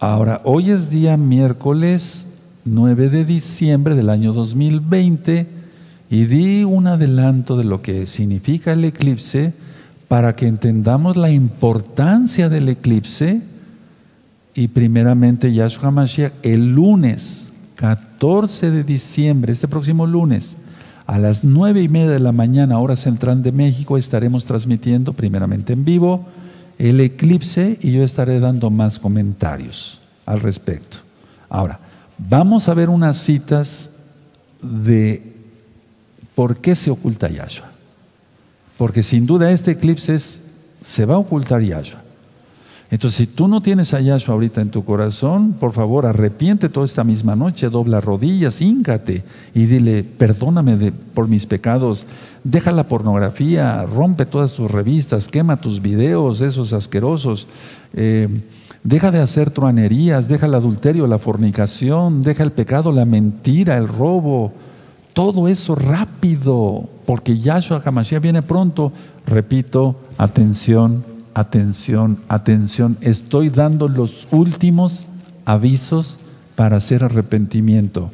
[0.00, 2.26] Ahora, hoy es día miércoles
[2.64, 5.63] 9 de diciembre del año 2020
[6.10, 9.52] y di un adelanto de lo que significa el eclipse
[10.08, 13.42] para que entendamos la importancia del eclipse
[14.54, 20.56] y primeramente Yahshua Mashiach el lunes 14 de diciembre, este próximo lunes,
[21.06, 25.72] a las nueve y media de la mañana, hora central de México, estaremos transmitiendo primeramente
[25.72, 26.24] en vivo
[26.78, 30.98] el eclipse y yo estaré dando más comentarios al respecto.
[31.48, 31.78] Ahora,
[32.18, 33.90] vamos a ver unas citas
[34.62, 35.33] de
[36.34, 37.70] por qué se oculta Yahshua.
[38.76, 40.16] Porque sin duda este eclipse
[40.80, 42.04] se va a ocultar Yahshua.
[42.90, 46.86] Entonces, si tú no tienes a Yahshua ahorita en tu corazón, por favor, arrepiente toda
[46.86, 49.24] esta misma noche, dobla rodillas, híncate
[49.54, 52.06] y dile, perdóname por mis pecados,
[52.44, 57.48] deja la pornografía, rompe todas tus revistas, quema tus videos, esos asquerosos,
[57.94, 58.28] eh,
[58.84, 63.88] deja de hacer truanerías, deja el adulterio, la fornicación, deja el pecado, la mentira, el
[63.88, 64.52] robo,
[65.14, 68.92] todo eso rápido, porque Yahshua Hamashiach viene pronto.
[69.26, 72.98] Repito, atención, atención, atención.
[73.00, 75.04] Estoy dando los últimos
[75.46, 76.18] avisos
[76.56, 78.10] para hacer arrepentimiento.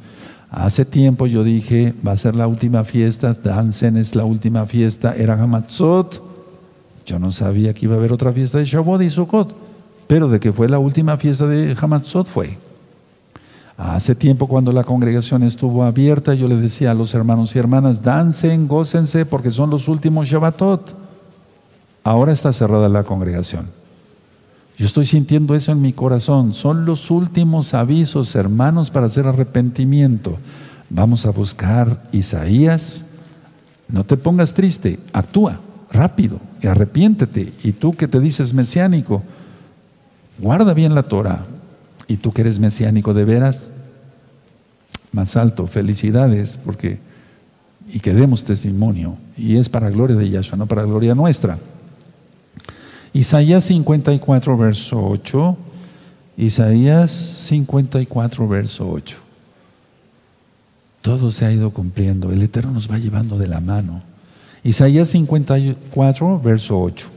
[0.50, 5.14] Hace tiempo yo dije, va a ser la última fiesta, Dansen es la última fiesta,
[5.16, 6.22] era Hamatzot.
[7.06, 9.54] Yo no sabía que iba a haber otra fiesta de Shavuot y Sukkot,
[10.06, 12.58] pero de que fue la última fiesta de Hamatzot fue.
[13.80, 18.02] Hace tiempo cuando la congregación estuvo abierta, yo le decía a los hermanos y hermanas,
[18.02, 20.94] dancen, gócense, porque son los últimos Shabbatot.
[22.04, 23.64] Ahora está cerrada la congregación.
[24.76, 26.52] Yo estoy sintiendo eso en mi corazón.
[26.52, 30.36] Son los últimos avisos, hermanos, para hacer arrepentimiento.
[30.90, 33.06] Vamos a buscar Isaías.
[33.88, 35.58] No te pongas triste, actúa
[35.90, 37.54] rápido y arrepiéntete.
[37.62, 39.22] Y tú que te dices mesiánico,
[40.38, 41.46] guarda bien la Torah.
[42.10, 43.72] Y tú que eres mesiánico de veras,
[45.12, 46.98] más alto, felicidades, porque
[47.92, 49.16] y que demos testimonio.
[49.36, 51.56] Y es para gloria de Yahshua, no para gloria nuestra.
[53.12, 55.56] Isaías 54, verso 8.
[56.36, 59.16] Isaías 54, verso 8.
[61.02, 62.32] Todo se ha ido cumpliendo.
[62.32, 64.02] El Eterno nos va llevando de la mano.
[64.64, 67.10] Isaías 54, verso 8.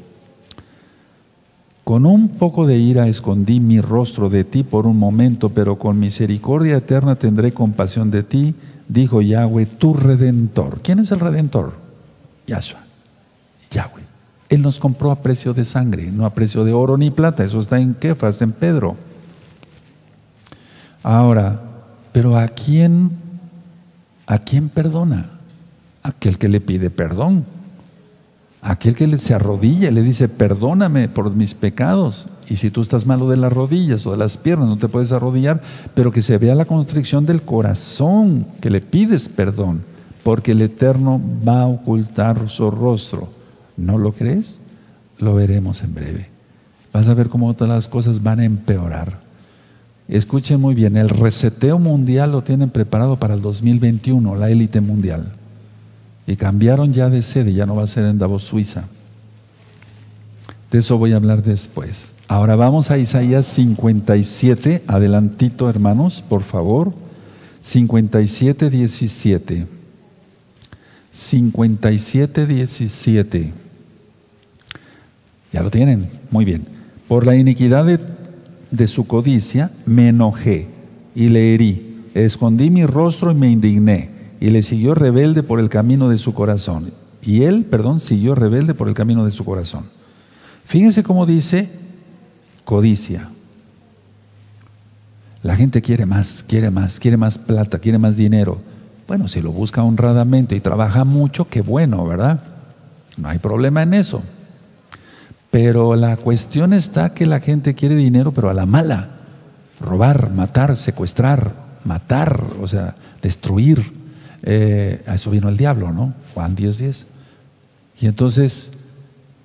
[1.93, 5.99] Con un poco de ira escondí mi rostro de ti por un momento, pero con
[5.99, 8.55] misericordia eterna tendré compasión de ti,
[8.87, 10.81] dijo Yahweh, tu redentor.
[10.81, 11.73] ¿Quién es el redentor?
[12.47, 12.79] Yahshua,
[13.69, 14.01] Yahweh.
[14.49, 17.43] Él nos compró a precio de sangre, no a precio de oro ni plata.
[17.43, 18.95] Eso está en Kefas, en Pedro.
[21.03, 21.61] Ahora,
[22.11, 23.11] pero ¿a quién,
[24.25, 25.29] a quién perdona?
[26.01, 27.45] Aquel que le pide perdón.
[28.65, 32.29] Aquel que se arrodilla le dice, perdóname por mis pecados.
[32.49, 35.11] Y si tú estás malo de las rodillas o de las piernas, no te puedes
[35.11, 35.61] arrodillar,
[35.93, 39.81] pero que se vea la constricción del corazón, que le pides perdón,
[40.23, 43.27] porque el Eterno va a ocultar su rostro.
[43.75, 44.61] ¿No lo crees?
[45.19, 46.29] Lo veremos en breve.
[46.93, 49.19] Vas a ver cómo todas las cosas van a empeorar.
[50.07, 55.33] Escuchen muy bien, el reseteo mundial lo tienen preparado para el 2021, la élite mundial.
[56.25, 58.85] Y cambiaron ya de sede, ya no va a ser en Davos, Suiza.
[60.71, 62.15] De eso voy a hablar después.
[62.27, 66.93] Ahora vamos a Isaías 57, adelantito hermanos, por favor.
[67.59, 69.67] 57, 17.
[71.11, 73.53] 57, 17.
[75.51, 76.65] Ya lo tienen, muy bien.
[77.07, 77.99] Por la iniquidad de,
[78.71, 80.67] de su codicia me enojé
[81.13, 84.12] y le herí, escondí mi rostro y me indigné
[84.43, 86.91] y le siguió rebelde por el camino de su corazón.
[87.21, 89.85] Y él, perdón, siguió rebelde por el camino de su corazón.
[90.65, 91.69] Fíjense cómo dice
[92.65, 93.29] codicia.
[95.43, 98.57] La gente quiere más, quiere más, quiere más plata, quiere más dinero.
[99.07, 102.43] Bueno, si lo busca honradamente y trabaja mucho, qué bueno, ¿verdad?
[103.15, 104.23] No hay problema en eso.
[105.51, 109.07] Pero la cuestión está que la gente quiere dinero, pero a la mala.
[109.79, 111.53] Robar, matar, secuestrar,
[111.85, 114.02] matar, o sea, destruir.
[114.43, 116.13] Eh, a eso vino el diablo, ¿no?
[116.33, 117.05] Juan 10, 10.
[118.01, 118.71] Y entonces,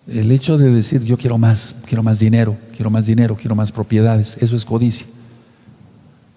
[0.09, 3.71] el hecho de decir yo quiero más, quiero más dinero, quiero más dinero, quiero más
[3.71, 5.07] propiedades, eso es codicia.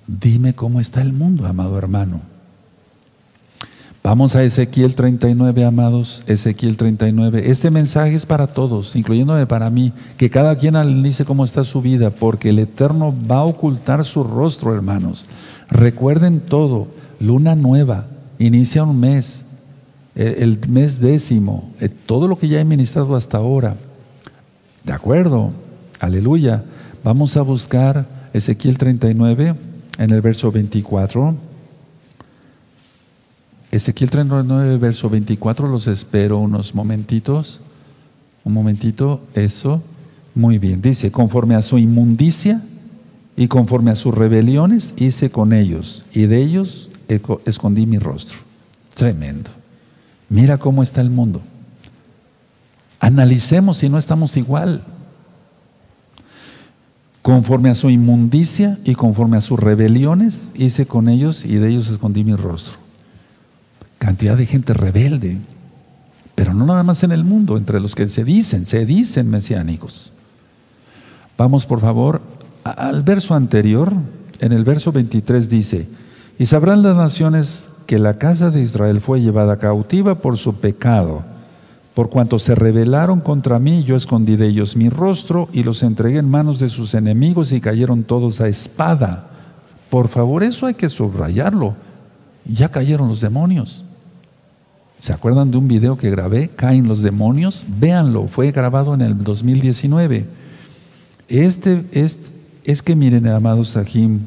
[0.08, 2.22] Dime cómo está el mundo, amado hermano.
[4.04, 6.24] Vamos a Ezequiel 39, amados.
[6.26, 7.52] Ezequiel 39.
[7.52, 11.82] Este mensaje es para todos, incluyéndome para mí, que cada quien analice cómo está su
[11.82, 15.28] vida, porque el Eterno va a ocultar su rostro, hermanos.
[15.70, 16.88] Recuerden todo,
[17.20, 18.08] luna nueva,
[18.46, 19.46] inicia un mes,
[20.16, 23.78] el mes décimo, eh, todo lo que ya he ministrado hasta ahora.
[24.84, 25.52] De acuerdo,
[26.00, 26.64] aleluya.
[27.04, 29.56] Vamos a buscar Ezequiel 39
[29.98, 31.36] en el verso 24.
[33.72, 37.62] Ezequiel 39, verso 24, los espero unos momentitos.
[38.44, 39.82] Un momentito, eso.
[40.34, 42.62] Muy bien, dice, conforme a su inmundicia
[43.38, 46.91] y conforme a sus rebeliones hice con ellos, y de ellos
[47.46, 48.40] escondí mi rostro.
[48.94, 49.50] Tremendo.
[50.30, 51.42] Mira cómo está el mundo.
[53.00, 54.84] Analicemos si no estamos igual.
[57.22, 61.90] Conforme a su inmundicia y conforme a sus rebeliones hice con ellos, y de ellos
[61.90, 62.82] escondí mi rostro
[64.02, 65.38] cantidad de gente rebelde,
[66.34, 70.12] pero no nada más en el mundo, entre los que se dicen, se dicen mesiánicos.
[71.38, 72.20] Vamos por favor
[72.64, 73.94] al verso anterior,
[74.40, 75.88] en el verso 23 dice,
[76.40, 81.24] y sabrán las naciones que la casa de Israel fue llevada cautiva por su pecado.
[81.94, 86.20] Por cuanto se rebelaron contra mí, yo escondí de ellos mi rostro y los entregué
[86.20, 89.28] en manos de sus enemigos y cayeron todos a espada.
[89.90, 91.76] Por favor, eso hay que subrayarlo.
[92.46, 93.84] Ya cayeron los demonios.
[94.98, 96.48] ¿Se acuerdan de un video que grabé?
[96.48, 97.66] Caen los demonios.
[97.68, 100.26] Véanlo, fue grabado en el 2019.
[101.28, 102.32] Este, es,
[102.64, 104.22] es que miren, amados Sahim,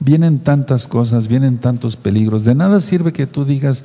[0.00, 2.44] vienen tantas cosas, vienen tantos peligros.
[2.44, 3.84] De nada sirve que tú digas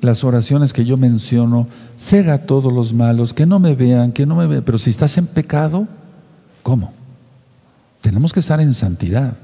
[0.00, 4.26] las oraciones que yo menciono, cega a todos los malos, que no me vean, que
[4.26, 4.62] no me vean.
[4.64, 5.86] Pero si estás en pecado,
[6.62, 6.92] ¿cómo?
[8.00, 9.34] Tenemos que estar en santidad.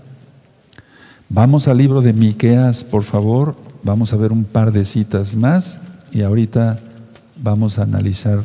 [1.28, 5.80] Vamos al libro de Miqueas, por favor, Vamos a ver un par de citas más
[6.12, 6.78] y ahorita
[7.42, 8.44] vamos a analizar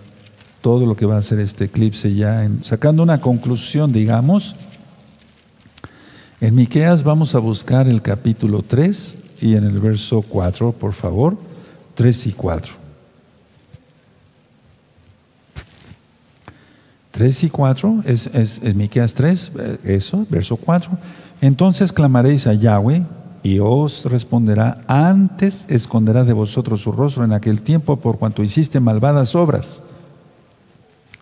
[0.62, 4.56] todo lo que va a ser este eclipse ya, sacando una conclusión, digamos.
[6.42, 11.38] En Miqueas vamos a buscar el capítulo 3 y en el verso 4, por favor,
[11.96, 12.74] 3 y 4.
[17.12, 20.92] 3 y 4 es, es, es Miqueas 3, eh, eso, verso 4.
[21.40, 23.06] Entonces clamaréis a Yahweh
[23.42, 28.82] y os responderá, antes esconderá de vosotros su rostro en aquel tiempo por cuanto hiciste
[28.82, 29.82] malvadas obras.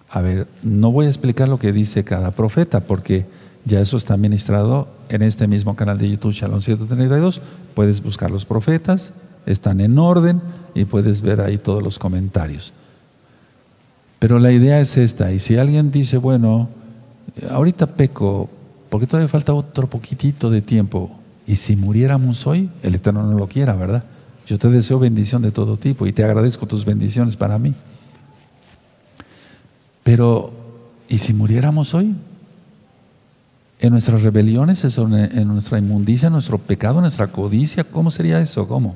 [0.09, 3.27] A ver, no voy a explicar lo que dice cada profeta, porque
[3.65, 7.41] ya eso está ministrado en este mismo canal de YouTube, Shalom 132.
[7.73, 9.13] Puedes buscar los profetas,
[9.45, 10.41] están en orden
[10.75, 12.73] y puedes ver ahí todos los comentarios.
[14.19, 16.69] Pero la idea es esta, y si alguien dice, bueno,
[17.49, 18.49] ahorita peco,
[18.89, 21.11] porque todavía falta otro poquitito de tiempo,
[21.45, 24.03] y si muriéramos hoy, el Eterno no lo quiera, ¿verdad?
[24.45, 27.73] Yo te deseo bendición de todo tipo y te agradezco tus bendiciones para mí.
[30.03, 30.51] Pero,
[31.07, 32.13] ¿y si muriéramos hoy?
[33.83, 38.65] En nuestras rebeliones, en nuestra inmundicia, en nuestro pecado, en nuestra codicia, ¿cómo sería eso?
[38.65, 38.95] ¿Cómo?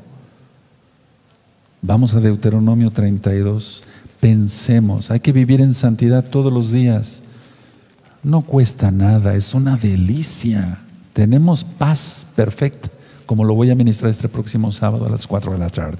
[1.81, 3.83] Vamos a Deuteronomio 32.
[4.21, 7.21] Pensemos, hay que vivir en santidad todos los días.
[8.23, 10.79] No cuesta nada, es una delicia.
[11.11, 12.88] Tenemos paz perfecta,
[13.25, 15.99] como lo voy a ministrar este próximo sábado a las 4 de la tarde.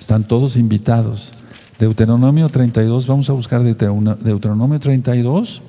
[0.00, 1.34] Están todos invitados.
[1.78, 5.62] Deuteronomio 32, vamos a buscar Deuteronomio 32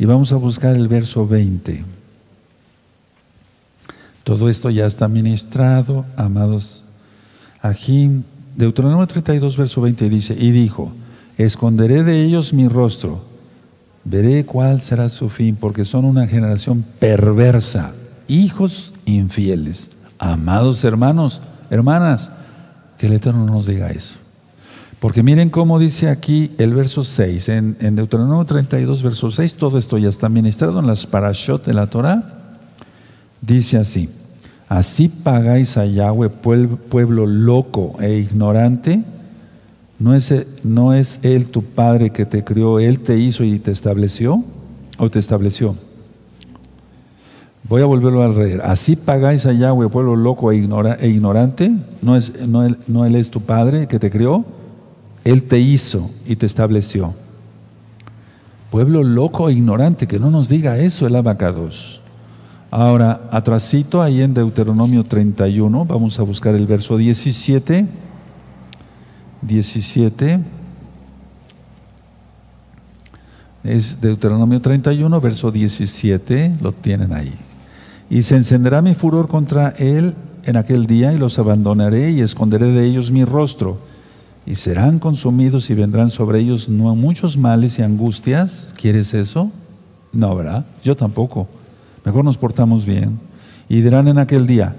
[0.00, 1.84] y vamos a buscar el verso 20.
[4.24, 6.82] Todo esto ya está ministrado, amados.
[7.60, 8.22] Aquí,
[8.56, 10.90] Deuteronomio 32, verso 20 dice, y dijo,
[11.36, 13.28] esconderé de ellos mi rostro
[14.04, 17.92] veré cuál será su fin, porque son una generación perversa,
[18.26, 19.90] hijos infieles.
[20.18, 22.30] Amados hermanos, hermanas,
[22.96, 24.16] que el Eterno no nos diga eso.
[25.00, 29.96] Porque miren cómo dice aquí el verso 6, en, Deuteronomio 32, verso 6, todo esto
[29.96, 32.58] ya está ministrado en las parashot de la Torah.
[33.40, 34.10] Dice así,
[34.68, 39.02] así pagáis a Yahweh, pueblo loco e ignorante,
[39.98, 40.34] ¿No es,
[40.64, 44.42] ¿No es Él tu Padre que te crió, Él te hizo y te estableció?
[44.96, 45.76] ¿O te estableció?
[47.68, 48.62] Voy a volverlo a leer.
[48.64, 51.70] Así pagáis a Yahweh, pueblo loco e, e ignorante.
[52.00, 54.44] ¿No, es, no, él, ¿No Él es tu Padre que te crió?
[55.24, 57.14] Él te hizo y te estableció.
[58.70, 62.00] Pueblo loco e ignorante, que no nos diga eso el abacados.
[62.70, 67.86] Ahora, atrasito ahí en Deuteronomio 31, vamos a buscar el verso 17.
[69.42, 70.40] 17.
[73.64, 77.34] Es Deuteronomio 31, verso 17, lo tienen ahí.
[78.08, 80.14] Y se encenderá mi furor contra él
[80.44, 83.78] en aquel día y los abandonaré y esconderé de ellos mi rostro.
[84.50, 88.74] Y serán consumidos y vendrán sobre ellos no muchos males y angustias.
[88.76, 89.52] ¿Quieres eso?
[90.12, 90.66] No, ¿verdad?
[90.82, 91.46] Yo tampoco.
[92.04, 93.20] Mejor nos portamos bien.
[93.68, 94.74] Y dirán en aquel día,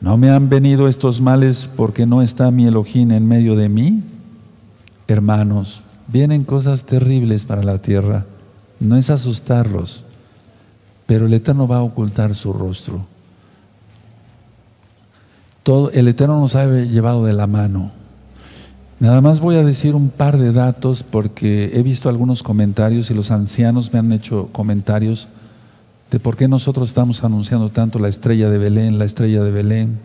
[0.00, 4.02] ¿no me han venido estos males porque no está mi Elohim en medio de mí?
[5.06, 8.26] Hermanos, vienen cosas terribles para la tierra.
[8.80, 10.04] No es asustarlos,
[11.06, 13.06] pero el Eterno va a ocultar su rostro.
[15.62, 18.01] Todo, el Eterno nos ha llevado de la mano.
[19.02, 23.14] Nada más voy a decir un par de datos porque he visto algunos comentarios y
[23.14, 25.26] los ancianos me han hecho comentarios
[26.12, 29.98] de por qué nosotros estamos anunciando tanto la estrella de Belén, la estrella de Belén.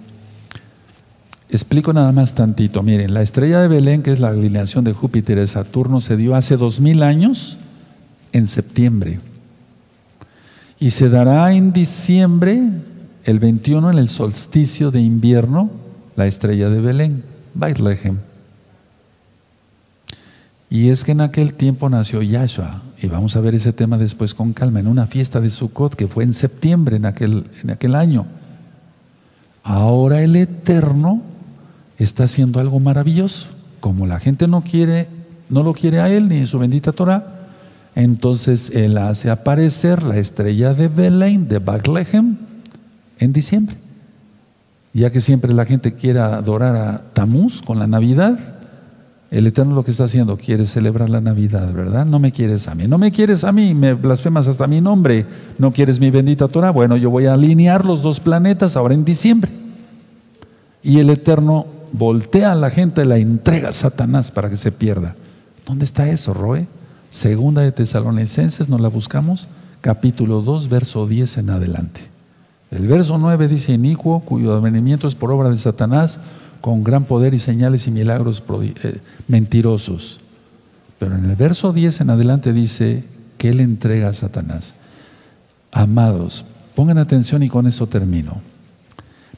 [1.51, 2.81] Explico nada más tantito.
[2.81, 6.33] Miren, la estrella de Belén, que es la alineación de Júpiter y Saturno, se dio
[6.33, 7.59] hace dos mil años
[8.31, 9.19] en septiembre.
[10.79, 12.63] Y se dará en diciembre,
[13.25, 15.69] el 21, en el solsticio de invierno,
[16.15, 17.23] la estrella de Belén,
[17.53, 18.17] Bethlehem.
[20.69, 24.33] Y es que en aquel tiempo nació Yahshua, y vamos a ver ese tema después
[24.33, 27.95] con calma, en una fiesta de Sukkot que fue en septiembre en aquel, en aquel
[27.95, 28.25] año.
[29.63, 31.21] Ahora el Eterno
[31.97, 33.47] está haciendo algo maravilloso.
[33.79, 35.07] Como la gente no quiere,
[35.49, 37.37] no lo quiere a él ni en su bendita Torah,
[37.97, 42.37] entonces Él hace aparecer la estrella de Belén, de Bethlehem,
[43.17, 43.75] en diciembre.
[44.93, 48.56] Ya que siempre la gente quiere adorar a Tamuz con la Navidad,
[49.29, 52.05] el Eterno lo que está haciendo, quiere celebrar la Navidad, ¿verdad?
[52.05, 55.25] No me quieres a mí, no me quieres a mí, me blasfemas hasta mi nombre,
[55.57, 56.71] no quieres mi bendita Torah.
[56.71, 59.51] Bueno, yo voy a alinear los dos planetas ahora en diciembre.
[60.81, 65.15] Y el Eterno voltea a la gente, la entrega a Satanás para que se pierda.
[65.65, 66.67] ¿Dónde está eso, Roe?
[67.09, 69.49] Segunda de Tesalonicenses, nos la buscamos,
[69.81, 72.01] capítulo 2, verso 10 en adelante.
[72.71, 76.19] El verso 9 dice, inicuo, cuyo advenimiento es por obra de Satanás,
[76.61, 80.19] con gran poder y señales y milagros eh, mentirosos.
[80.99, 83.03] Pero en el verso 10 en adelante dice
[83.37, 84.73] que él entrega a Satanás.
[85.71, 86.45] Amados,
[86.75, 88.41] pongan atención y con eso termino.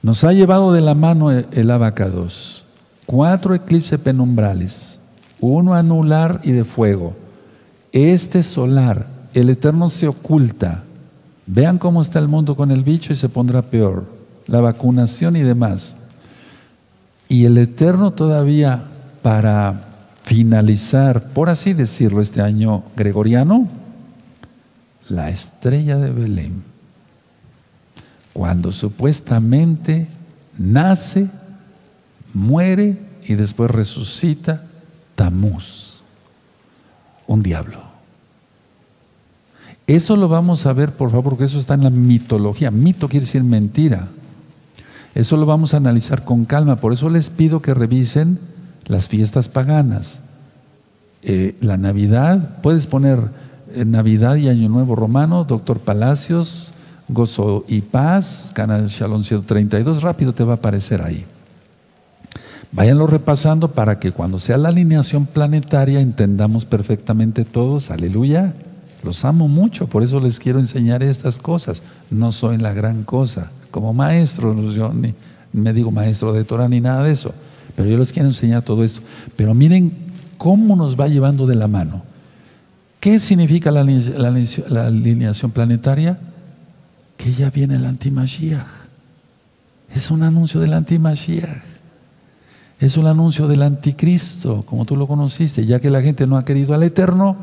[0.01, 2.63] Nos ha llevado de la mano el, el abacados,
[3.05, 5.01] cuatro eclipses penumbrales,
[5.41, 7.15] uno anular y de fuego
[7.91, 10.83] este solar, el Eterno se oculta.
[11.47, 14.05] Vean cómo está el mundo con el bicho y se pondrá peor.
[14.45, 15.97] La vacunación y demás.
[17.29, 18.83] Y el Eterno todavía
[19.21, 19.85] para
[20.23, 23.67] finalizar, por así decirlo, este año gregoriano,
[25.07, 26.63] la estrella de Belén,
[28.33, 30.07] cuando supuestamente
[30.57, 31.29] nace,
[32.33, 34.63] muere y después resucita
[35.15, 35.89] Tamuz
[37.29, 37.77] un diablo.
[39.85, 42.71] Eso lo vamos a ver, por favor, porque eso está en la mitología.
[42.71, 44.07] Mito quiere decir mentira.
[45.15, 46.77] Eso lo vamos a analizar con calma.
[46.77, 48.39] Por eso les pido que revisen
[48.87, 50.23] las fiestas paganas.
[51.21, 53.19] Eh, la Navidad, puedes poner
[53.73, 56.73] eh, Navidad y Año Nuevo Romano, Doctor Palacios,
[57.09, 61.25] Gozo y Paz, Canal Shalom 132, rápido te va a aparecer ahí.
[62.71, 67.89] Váyanlo repasando para que cuando sea la alineación planetaria entendamos perfectamente todos.
[67.89, 68.53] Aleluya.
[69.03, 71.83] Los amo mucho, por eso les quiero enseñar estas cosas.
[72.11, 73.51] No soy la gran cosa.
[73.71, 75.13] Como maestro, yo ni
[75.53, 77.33] me digo maestro de Torah ni nada de eso.
[77.75, 79.01] Pero yo les quiero enseñar todo esto.
[79.35, 79.93] Pero miren
[80.37, 82.03] cómo nos va llevando de la mano.
[82.99, 86.19] ¿Qué significa la, alineación planetaria?
[87.15, 88.67] Que ya viene el antimashiach.
[89.93, 91.63] Es un anuncio del antimashiach.
[92.79, 96.45] Es un anuncio del anticristo, como tú lo conociste, ya que la gente no ha
[96.45, 97.35] querido al eterno,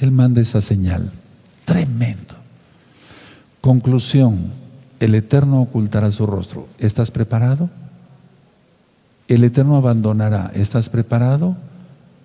[0.00, 1.10] Él manda esa señal.
[1.66, 2.34] Tremendo.
[3.60, 4.52] Conclusión,
[5.04, 6.66] el eterno ocultará su rostro.
[6.78, 7.68] ¿Estás preparado?
[9.28, 10.50] El eterno abandonará.
[10.54, 11.56] ¿Estás preparado?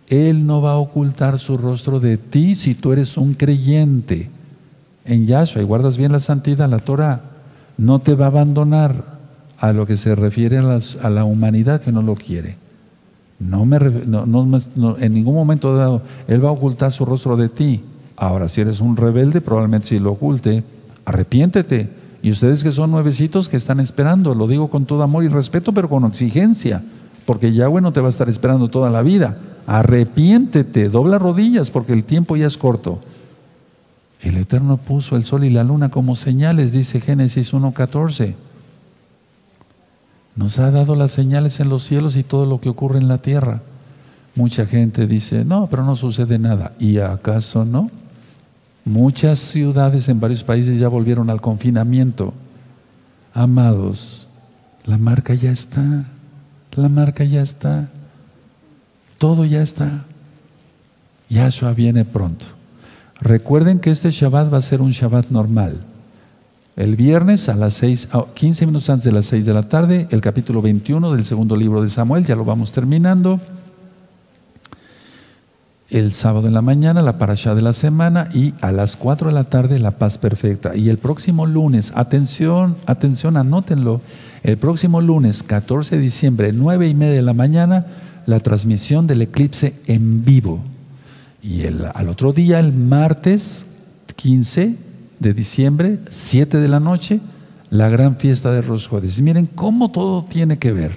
[0.07, 4.29] Él no va a ocultar su rostro de ti si tú eres un creyente
[5.05, 7.21] en Yahshua y guardas bien la santidad, la Torah.
[7.77, 9.19] No te va a abandonar
[9.59, 12.57] a lo que se refiere a, la humanidad que no lo quiere.
[13.39, 17.81] No me, en ningún momento dado, Él va a ocultar su rostro de ti.
[18.15, 20.63] Ahora, si eres un rebelde, probablemente si lo oculte,
[21.05, 21.98] arrepiéntete.
[22.21, 25.73] Y ustedes que son nuevecitos que están esperando, lo digo con todo amor y respeto,
[25.73, 26.83] pero con exigencia,
[27.25, 29.37] porque Yahweh no te va a estar esperando toda la vida.
[29.67, 32.99] Arrepiéntete, dobla rodillas, porque el tiempo ya es corto.
[34.21, 38.35] El Eterno puso el sol y la luna como señales, dice Génesis 1.14.
[40.35, 43.19] Nos ha dado las señales en los cielos y todo lo que ocurre en la
[43.19, 43.61] tierra.
[44.35, 46.73] Mucha gente dice, no, pero no sucede nada.
[46.79, 47.89] ¿Y acaso no?
[48.89, 52.33] Muchas ciudades en varios países ya volvieron al confinamiento.
[53.35, 54.27] Amados,
[54.83, 56.05] la marca ya está,
[56.71, 57.87] la marca ya está,
[59.19, 60.05] todo ya está.
[61.29, 62.47] Yahshua viene pronto.
[63.21, 65.85] Recuerden que este Shabbat va a ser un Shabbat normal.
[66.75, 70.21] El viernes a las 6, 15 minutos antes de las 6 de la tarde, el
[70.21, 73.39] capítulo 21 del segundo libro de Samuel, ya lo vamos terminando.
[75.89, 79.33] El sábado en la mañana, la parashá de la semana y a las 4 de
[79.33, 80.75] la tarde, la paz perfecta.
[80.75, 84.01] Y el próximo lunes, atención, atención, anótenlo.
[84.43, 87.87] El próximo lunes, 14 de diciembre, 9 y media de la mañana,
[88.27, 90.59] la transmisión del eclipse en vivo.
[91.41, 93.65] Y el, al otro día, el martes
[94.15, 94.75] 15
[95.19, 97.19] de diciembre, 7 de la noche,
[97.71, 99.21] la gran fiesta de Rosjodes.
[99.21, 100.91] Miren cómo todo tiene que ver.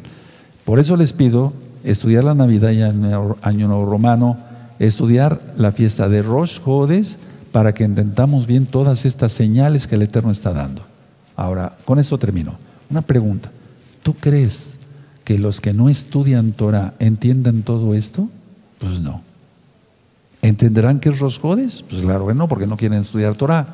[0.67, 3.01] Por eso les pido estudiar la Navidad y el
[3.41, 4.52] Año Nuevo Romano,
[4.87, 7.19] estudiar la fiesta de Rosjodes
[7.53, 10.83] para que entendamos bien todas estas señales que el Eterno está dando.
[11.37, 12.57] Ahora, con esto termino.
[12.91, 13.51] Una pregunta.
[14.03, 14.81] ¿Tú crees
[15.25, 18.29] que los que no estudian Torah entiendan todo esto?
[18.79, 19.23] Pues no.
[20.43, 21.85] ¿Entenderán qué es Rosjodes?
[21.89, 23.67] Pues claro que no, porque no quieren estudiar Torah.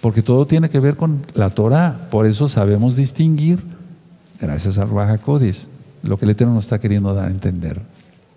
[0.00, 2.08] Porque todo tiene que ver con la Torah.
[2.10, 3.60] Por eso sabemos distinguir,
[4.40, 5.20] gracias al Raja
[6.02, 7.80] lo que el Eterno nos está queriendo dar a entender.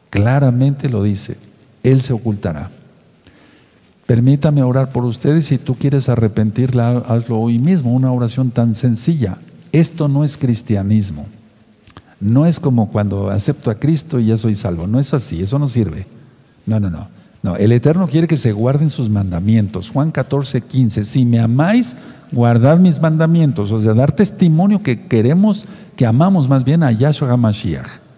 [0.09, 1.37] Claramente lo dice.
[1.83, 2.71] Él se ocultará.
[4.05, 5.45] Permítame orar por ustedes.
[5.45, 7.93] Si tú quieres arrepentirla, hazlo hoy mismo.
[7.93, 9.37] Una oración tan sencilla.
[9.71, 11.27] Esto no es cristianismo.
[12.19, 14.87] No es como cuando acepto a Cristo y ya soy salvo.
[14.87, 15.43] No es así.
[15.43, 16.07] Eso no sirve.
[16.65, 17.07] No, no, no.
[17.41, 19.91] No, el Eterno quiere que se guarden sus mandamientos.
[19.91, 21.05] Juan 14, 15.
[21.05, 21.95] Si me amáis,
[22.31, 23.71] guardad mis mandamientos.
[23.71, 28.08] O sea, dar testimonio que queremos, que amamos más bien a Yahshua HaMashiach.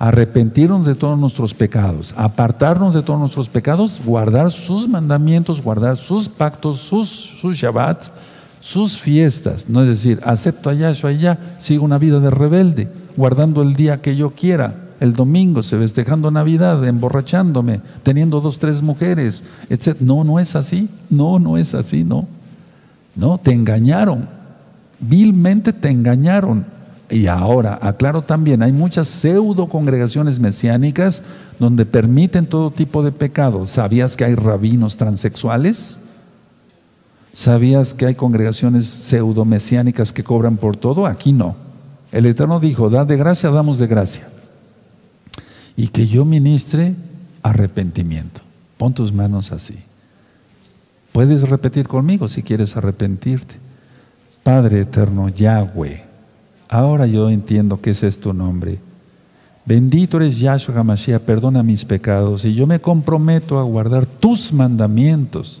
[0.00, 6.28] Arrepentirnos de todos nuestros pecados, apartarnos de todos nuestros pecados, guardar sus mandamientos, guardar sus
[6.28, 8.08] pactos, sus, sus Shabbat,
[8.58, 9.68] sus fiestas.
[9.68, 13.74] No es decir, acepto a Yahshua y ya, sigo una vida de rebelde, guardando el
[13.74, 19.96] día que yo quiera el domingo, se festejando Navidad, emborrachándome, teniendo dos, tres mujeres, etc.
[20.00, 20.88] No, no es así.
[21.08, 22.28] No, no es así, no.
[23.16, 24.28] No, te engañaron.
[25.00, 26.66] Vilmente te engañaron.
[27.10, 31.22] Y ahora, aclaro también, hay muchas pseudo congregaciones mesiánicas
[31.58, 33.70] donde permiten todo tipo de pecados.
[33.70, 35.98] ¿Sabías que hay rabinos transexuales?
[37.32, 41.06] ¿Sabías que hay congregaciones pseudo mesiánicas que cobran por todo?
[41.06, 41.56] Aquí no.
[42.12, 44.28] El Eterno dijo, da de gracia, damos de gracia
[45.80, 46.94] y que yo ministre
[47.42, 48.42] arrepentimiento.
[48.76, 49.76] Pon tus manos así.
[51.10, 53.54] Puedes repetir conmigo si quieres arrepentirte.
[54.42, 56.04] Padre eterno, Yahweh,
[56.70, 58.78] ahora yo entiendo que ese es tu nombre.
[59.66, 65.60] Bendito eres Yahshua HaMashiach, perdona mis pecados y yo me comprometo a guardar tus mandamientos,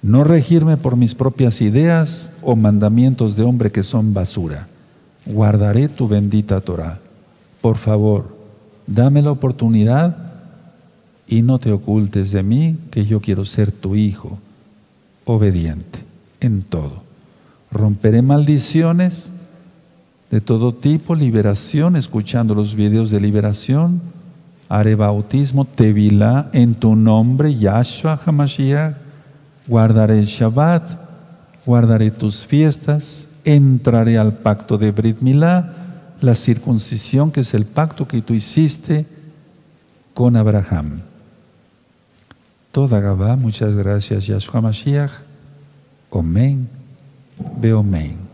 [0.00, 4.68] no regirme por mis propias ideas o mandamientos de hombre que son basura.
[5.26, 7.00] Guardaré tu bendita Torah.
[7.60, 8.36] Por favor,
[8.86, 10.16] Dame la oportunidad
[11.26, 14.38] y no te ocultes de mí que yo quiero ser tu hijo,
[15.24, 15.98] obediente
[16.40, 17.02] en todo.
[17.72, 19.32] Romperé maldiciones
[20.30, 24.00] de todo tipo, liberación, escuchando los videos de liberación.
[24.68, 28.96] Haré bautismo, tevilá en tu nombre, Yahshua Hamashiach.
[29.68, 30.84] Guardaré el Shabbat,
[31.64, 35.72] guardaré tus fiestas, entraré al pacto de Brit Milá
[36.20, 39.06] la circuncisión, que es el pacto que tú hiciste
[40.14, 41.00] con Abraham.
[42.72, 45.12] Toda Gabá, muchas gracias, Yahshua Mashiach.
[46.10, 46.68] Omen,
[47.60, 48.25] Beomen.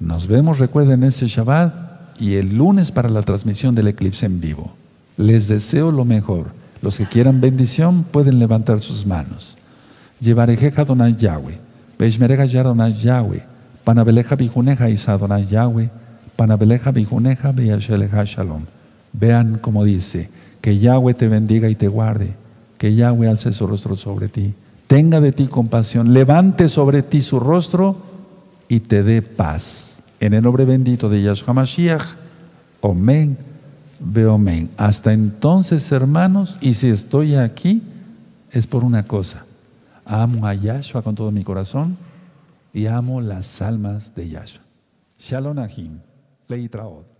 [0.00, 4.72] Nos vemos, recuerden, este Shabbat y el lunes para la transmisión del eclipse en vivo.
[5.16, 6.46] Les deseo lo mejor.
[6.82, 9.58] Los que quieran bendición pueden levantar sus manos.
[10.20, 11.58] Llevarejeja Donai Yahweh.
[11.98, 13.42] Beishmerega Yadonai Yahweh.
[13.84, 15.90] Panabeleja Bijuneja Isa Donai Yahweh.
[16.36, 17.52] Panabeleja bijuneja
[18.24, 18.64] shalom.
[19.12, 20.28] Vean como dice,
[20.60, 22.34] que Yahweh te bendiga y te guarde,
[22.78, 24.54] que Yahweh alce su rostro sobre ti,
[24.86, 27.96] tenga de ti compasión, levante sobre ti su rostro
[28.74, 30.02] y te dé paz.
[30.18, 32.16] En el nombre bendito de Yahshua Mashiach,
[32.80, 33.38] Omen,
[34.00, 34.68] veo men.
[34.76, 37.82] Hasta entonces, hermanos, y si estoy aquí,
[38.50, 39.46] es por una cosa.
[40.04, 41.96] Amo a Yahshua con todo mi corazón
[42.72, 44.62] y amo las almas de Yahshua.
[45.18, 46.00] Shalom Ahim.
[46.48, 47.13] Leitraod.